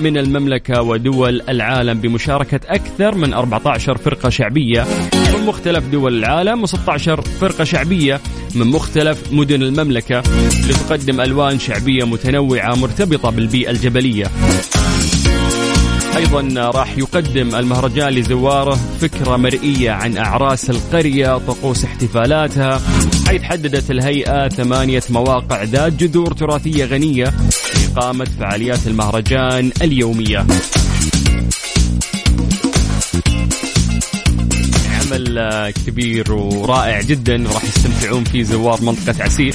من 0.00 0.18
المملكة 0.18 0.82
ودول 0.82 1.42
العالم 1.48 2.00
بمشاركة 2.00 2.60
أكثر 2.66 3.14
من 3.14 3.32
14 3.34 3.98
فرقة 3.98 4.28
شعبية 4.28 4.86
من 5.34 5.46
مختلف 5.46 5.84
دول 5.88 6.18
العالم 6.18 6.66
و16 6.66 7.20
فرقة 7.20 7.64
شعبية 7.64 8.20
من 8.54 8.66
مختلف 8.66 9.32
مدن 9.32 9.62
المملكة 9.62 10.22
لتقدم 10.68 11.20
ألوان 11.20 11.58
شعبية 11.58 12.04
متنوعة 12.04 12.74
مرتبطة 12.74 13.30
بالبيئة 13.30 13.70
الجبلية. 13.70 14.26
أيضا 16.16 16.70
راح 16.70 16.98
يقدم 16.98 17.54
المهرجان 17.54 18.08
لزواره 18.08 18.78
فكرة 19.00 19.36
مرئية 19.36 19.90
عن 19.90 20.16
أعراس 20.16 20.70
القرية 20.70 21.38
طقوس 21.38 21.84
احتفالاتها. 21.84 22.80
حيث 23.28 23.42
حددت 23.42 23.90
الهيئة 23.90 24.48
ثمانية 24.48 25.02
مواقع 25.10 25.62
ذات 25.62 25.92
جذور 25.92 26.32
تراثية 26.32 26.84
غنية 26.84 27.32
لإقامة 27.74 28.24
فعاليات 28.24 28.86
المهرجان 28.86 29.70
اليومية. 29.82 30.46
عمل 35.12 35.70
كبير 35.86 36.32
ورائع 36.32 37.00
جدا 37.00 37.36
راح 37.36 37.64
يستمتعون 37.64 38.24
فيه 38.24 38.42
زوار 38.42 38.82
منطقة 38.82 39.24
عسير 39.24 39.54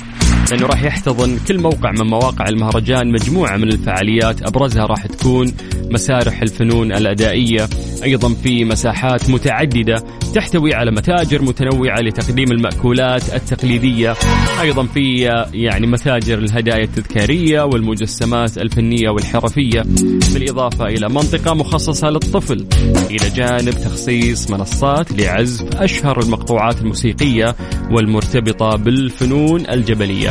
لأنه 0.52 0.68
راح 0.68 0.84
يحتضن 0.84 1.40
كل 1.48 1.60
موقع 1.60 1.92
من 1.92 2.08
مواقع 2.08 2.46
المهرجان 2.50 3.12
مجموعة 3.12 3.58
من 3.58 3.68
الفعاليات 3.68 4.42
أبرزها 4.42 4.86
راح 4.86 5.06
تكون 5.06 5.54
مسارح 5.92 6.42
الفنون 6.42 6.92
الأدائية 6.92 7.70
أيضا 8.04 8.34
في 8.34 8.66
مساحات 8.66 9.30
متعددة 9.30 10.04
تحتوي 10.36 10.74
على 10.74 10.92
متاجر 10.92 11.42
متنوعة 11.42 12.00
لتقديم 12.00 12.52
المأكولات 12.52 13.34
التقليدية 13.34 14.16
أيضا 14.62 14.84
في 14.86 15.22
يعني 15.54 15.88
متاجر 15.88 16.38
الهدايا 16.38 16.84
التذكارية 16.84 17.62
والمجسمات 17.62 18.58
الفنية 18.58 19.10
والحرفية 19.10 19.82
بالإضافة 20.34 20.86
إلى 20.86 21.10
منطقة 21.10 21.54
مخصصة 21.54 22.10
للطفل 22.10 22.66
إلى 23.10 23.30
جانب 23.30 23.72
تخصيص 23.72 24.50
منصات 24.50 25.14
لعزف 25.48 25.76
أشهر 25.76 26.20
المقطوعات 26.20 26.82
الموسيقية 26.82 27.56
والمرتبطة 27.92 28.76
بالفنون 28.76 29.70
الجبلية. 29.70 30.30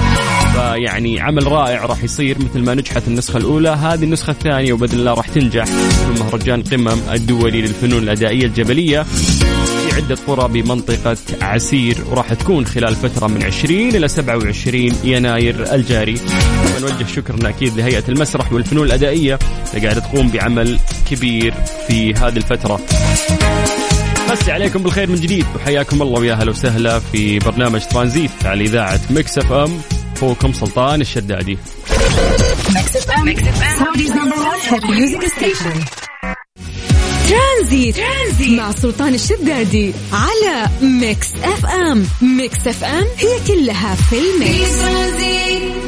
فيعني 0.53 1.21
عمل 1.21 1.47
رائع 1.47 1.85
راح 1.85 2.05
يصير 2.05 2.39
مثل 2.39 2.61
ما 2.65 2.75
نجحت 2.75 3.09
النسخة 3.09 3.37
الأولى 3.37 3.69
هذه 3.69 4.05
النسخة 4.05 4.31
الثانية 4.31 4.73
وبإذن 4.73 4.99
الله 4.99 5.15
راح 5.15 5.29
تنجح. 5.29 5.65
في 5.65 6.21
مهرجان 6.21 6.63
قمم 6.63 6.99
الدولي 7.13 7.61
للفنون 7.61 8.03
الأدائية 8.03 8.47
الجبلية 8.47 9.03
في 9.03 9.95
عدة 9.97 10.17
قرى 10.27 10.63
بمنطقة 10.63 11.17
عسير 11.43 11.97
وراح 12.11 12.35
تكون 12.35 12.67
خلال 12.67 12.95
فترة 12.95 13.27
من 13.27 13.43
20 13.43 13.89
إلى 13.89 14.09
27 14.09 14.91
يناير 15.05 15.75
الجاري. 15.75 16.17
ونوجه 16.77 17.07
شكرنا 17.07 17.49
أكيد 17.49 17.77
لهيئة 17.77 18.05
المسرح 18.09 18.53
والفنون 18.53 18.87
الأدائية 18.87 19.39
اللي 19.75 19.87
قاعدة 19.87 20.01
تقوم 20.01 20.29
بعمل 20.29 20.79
كبير 21.11 21.55
في 21.89 22.15
هذه 22.15 22.37
الفترة. 22.37 22.81
مسي 24.31 24.53
عليكم 24.53 24.83
بالخير 24.83 25.11
من 25.11 25.17
جديد. 25.17 25.47
وحياكم 25.57 26.03
الله 26.03 26.21
ويا 26.21 26.33
أهلا 26.33 26.51
وسهلا 26.51 26.99
في 26.99 27.39
برنامج 27.39 27.81
ترانزيت 27.91 28.31
على 28.45 28.65
إذاعة 28.65 29.01
Mix 29.11 29.39
FM. 29.39 29.81
أخوكم 30.17 30.53
سلطان 30.53 31.01
الشدادي. 31.01 31.59
ترانزيت. 37.29 37.97
ترانزيت 37.97 38.59
مع 38.59 38.73
سلطان 38.73 39.15
الشدادي 39.15 39.93
على 40.13 40.69
Mix 40.83 41.29
FM. 41.43 42.07
Mix 42.23 42.67
FM 42.67 43.07
هي 43.19 43.41
كلها 43.47 43.95
في 43.95 44.17
ال 44.19 44.52
mix. 44.52 45.86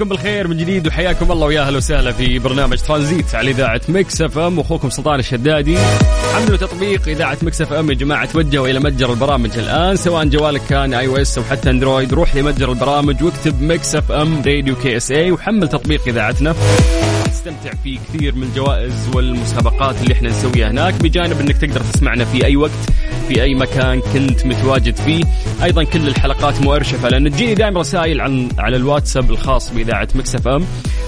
عليكم 0.00 0.16
بالخير 0.16 0.48
من 0.48 0.56
جديد 0.56 0.86
وحياكم 0.86 1.32
الله 1.32 1.46
ويا 1.46 1.60
أهلا 1.60 1.76
وسهلا 1.76 2.12
في 2.12 2.38
برنامج 2.38 2.78
ترانزيت 2.78 3.34
على 3.34 3.50
إذاعة 3.50 3.80
Mix 3.88 4.22
FM. 4.22 4.58
واخوكم 4.58 4.90
سلطان 4.90 5.18
الشدادي. 5.18 5.78
حملوا 6.34 6.56
تطبيق 6.56 7.08
إذاعة 7.08 7.38
Mix 7.42 7.60
FM 7.60 7.90
يا 7.90 7.94
جماعة 7.94 8.26
توجهوا 8.26 8.68
إلى 8.68 8.80
متجر 8.80 9.12
البرامج 9.12 9.58
الآن 9.58 9.96
سواء 9.96 10.24
جوالك 10.24 10.62
كان 10.68 10.94
iOS 10.94 11.38
أو 11.38 11.44
حتى 11.44 11.70
Android. 11.70 12.14
روح 12.14 12.36
لمتجر 12.36 12.72
البرامج 12.72 13.22
واكتب 13.22 13.62
Mix 13.62 13.94
FM 13.94 14.42
Radio 14.46 14.76
KSA 14.76 15.30
وحمل 15.30 15.68
تطبيق 15.68 16.08
إذاعتنا. 16.08 16.54
تستمتع 17.24 17.70
في 17.84 17.98
كثير 18.08 18.34
من 18.34 18.42
الجوائز 18.42 19.08
والمسابقات 19.14 20.02
اللي 20.02 20.14
إحنا 20.14 20.28
نسويها 20.28 20.70
هناك 20.70 20.94
بجانب 20.94 21.40
إنك 21.40 21.56
تقدر 21.56 21.80
تسمعنا 21.80 22.24
في 22.24 22.44
أي 22.44 22.56
وقت. 22.56 22.70
في 23.30 23.42
أي 23.42 23.54
مكان 23.54 24.00
كنت 24.00 24.46
متواجد 24.46 24.96
فيه. 24.96 25.24
أيضا 25.62 25.84
كل 25.84 26.08
الحلقات 26.08 26.60
مؤرشفة 26.62 27.08
لأن 27.08 27.30
تجيني 27.30 27.54
دائما 27.54 27.80
رسائل 27.80 28.20
عن 28.20 28.48
على 28.58 28.76
الواتساب 28.76 29.30
الخاص 29.30 29.70
بإذاعة 29.70 30.08
Mix 30.14 30.48
FM. 30.48 30.64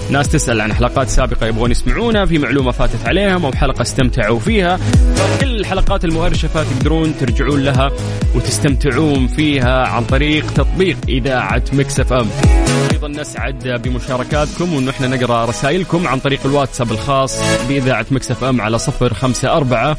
ناس 0.09 0.29
تسأل 0.29 0.61
عن 0.61 0.73
حلقات 0.73 1.09
سابقة 1.09 1.45
يبغون 1.47 1.71
يسمعونها 1.71 2.25
في 2.25 2.37
معلومة 2.37 2.71
فاتت 2.71 3.07
عليهم 3.07 3.45
أو 3.45 3.51
حلقة 3.51 3.81
استمتعوا 3.81 4.39
فيها. 4.39 4.77
فكل 5.15 5.59
الحلقات 5.59 6.05
المؤرشفه 6.05 6.63
تقدرون 6.63 7.13
ترجعون 7.19 7.63
لها 7.63 7.91
وتستمتعون 8.35 9.27
فيها 9.27 9.87
عن 9.87 10.03
طريق 10.03 10.53
تطبيق 10.53 10.97
إذاعة 11.09 11.63
Mix 11.73 12.13
FM. 12.13 12.27
أيضا 12.91 13.07
نسعد 13.07 13.81
بمشاركاتكم 13.83 14.73
وانه 14.73 14.91
إحنا 14.91 15.07
نقرأ 15.07 15.45
رسائلكم 15.45 16.07
عن 16.07 16.19
طريق 16.19 16.39
الواتساب 16.45 16.91
الخاص 16.91 17.39
بإذاعة 17.69 18.05
Mix 18.11 18.43
FM 18.43 18.61
على 18.61 18.77
صفر 18.79 19.13
خمسة 19.13 19.57
أربعة 19.57 19.97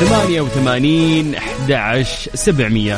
ثمانية 0.00 0.40
وثمانين 0.40 1.34
أحد 1.34 2.02
سبعمية. 2.34 2.94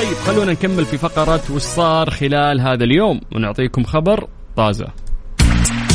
طيب 0.00 0.16
خلونا 0.26 0.52
نكمل 0.52 0.84
في 0.86 0.98
فقرة 0.98 1.40
وش 1.50 1.62
صار 1.62 2.10
خلال 2.10 2.60
هذا 2.60 2.84
اليوم 2.84 3.20
ونعطيكم 3.34 3.84
خبر 3.84 4.28
طازة. 4.56 4.86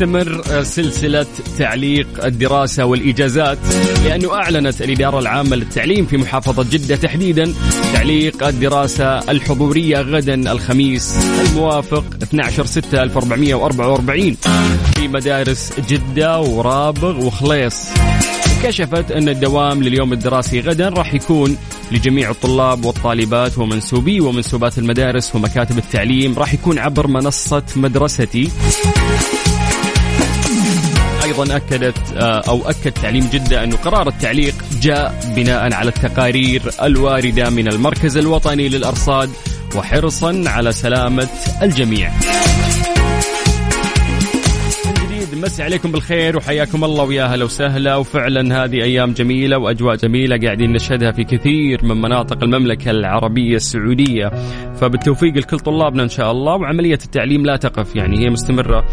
تستمر 0.00 0.62
سلسلة 0.62 1.26
تعليق 1.58 2.24
الدراسة 2.24 2.84
والإجازات 2.84 3.58
لأنه 4.04 4.34
أعلنت 4.34 4.82
الإدارة 4.82 5.18
العامة 5.18 5.56
للتعليم 5.56 6.06
في 6.06 6.16
محافظة 6.16 6.66
جدة 6.70 6.96
تحديدا 6.96 7.54
تعليق 7.94 8.46
الدراسة 8.46 9.18
الحضورية 9.18 10.00
غدا 10.00 10.52
الخميس 10.52 11.14
الموافق 11.40 12.04
12 12.22 12.66
6 12.66 13.02
1444 13.02 14.36
في 14.94 15.08
مدارس 15.08 15.72
جدة 15.88 16.40
ورابغ 16.40 17.26
وخليص. 17.26 17.88
كشفت 18.62 19.10
أن 19.10 19.28
الدوام 19.28 19.82
لليوم 19.82 20.12
الدراسي 20.12 20.60
غدا 20.60 20.88
راح 20.88 21.14
يكون 21.14 21.56
لجميع 21.92 22.30
الطلاب 22.30 22.84
والطالبات 22.84 23.58
ومنسوبي 23.58 24.20
ومنسوبات 24.20 24.78
المدارس 24.78 25.34
ومكاتب 25.34 25.78
التعليم 25.78 26.38
راح 26.38 26.54
يكون 26.54 26.78
عبر 26.78 27.06
منصة 27.06 27.62
مدرستي. 27.76 28.50
أيضا 31.42 31.56
أكدت 31.56 32.12
أو 32.48 32.68
أكد 32.68 32.92
تعليم 32.92 33.28
جدة 33.32 33.64
انه 33.64 33.76
قرار 33.76 34.08
التعليق 34.08 34.54
جاء 34.82 35.20
بناء 35.36 35.74
على 35.74 35.88
التقارير 35.88 36.62
الواردة 36.82 37.50
من 37.50 37.68
المركز 37.68 38.16
الوطني 38.16 38.68
للأرصاد 38.68 39.30
وحرصا 39.76 40.42
على 40.46 40.72
سلامة 40.72 41.28
الجميع. 41.62 42.10
مسي 45.42 45.62
عليكم 45.62 45.92
بالخير 45.92 46.36
وحياكم 46.36 46.84
الله 46.84 47.04
ويا 47.04 47.24
أهلا 47.24 47.44
وسهلا. 47.44 47.96
وفعلا 47.96 48.64
هذه 48.64 48.82
أيام 48.82 49.12
جميلة 49.12 49.58
وأجواء 49.58 49.96
جميلة 49.96 50.38
قاعدين 50.38 50.72
نشهدها 50.72 51.12
في 51.12 51.24
كثير 51.24 51.84
من 51.84 52.00
مناطق 52.00 52.42
المملكة 52.42 52.90
العربية 52.90 53.56
السعودية. 53.56 54.30
فبالتوفيق 54.80 55.36
لكل 55.36 55.58
طلابنا 55.58 56.02
إن 56.02 56.08
شاء 56.08 56.30
الله 56.30 56.54
وعملية 56.56 56.98
التعليم 57.04 57.46
لا 57.46 57.56
تقف 57.56 57.96
يعني 57.96 58.18
هي 58.24 58.30
مستمرة. 58.30 58.84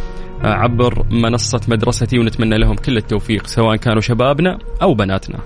عبر 0.44 1.06
منصة 1.12 1.62
مدرستي 1.68 2.20
ونتمنى 2.20 2.58
لهم 2.58 2.76
كل 2.76 2.98
التوفيق 2.98 3.48
سواء 3.48 3.76
كانوا 3.76 4.02
شبابنا 4.02 4.58
أو 4.82 4.94
بناتنا. 4.94 5.40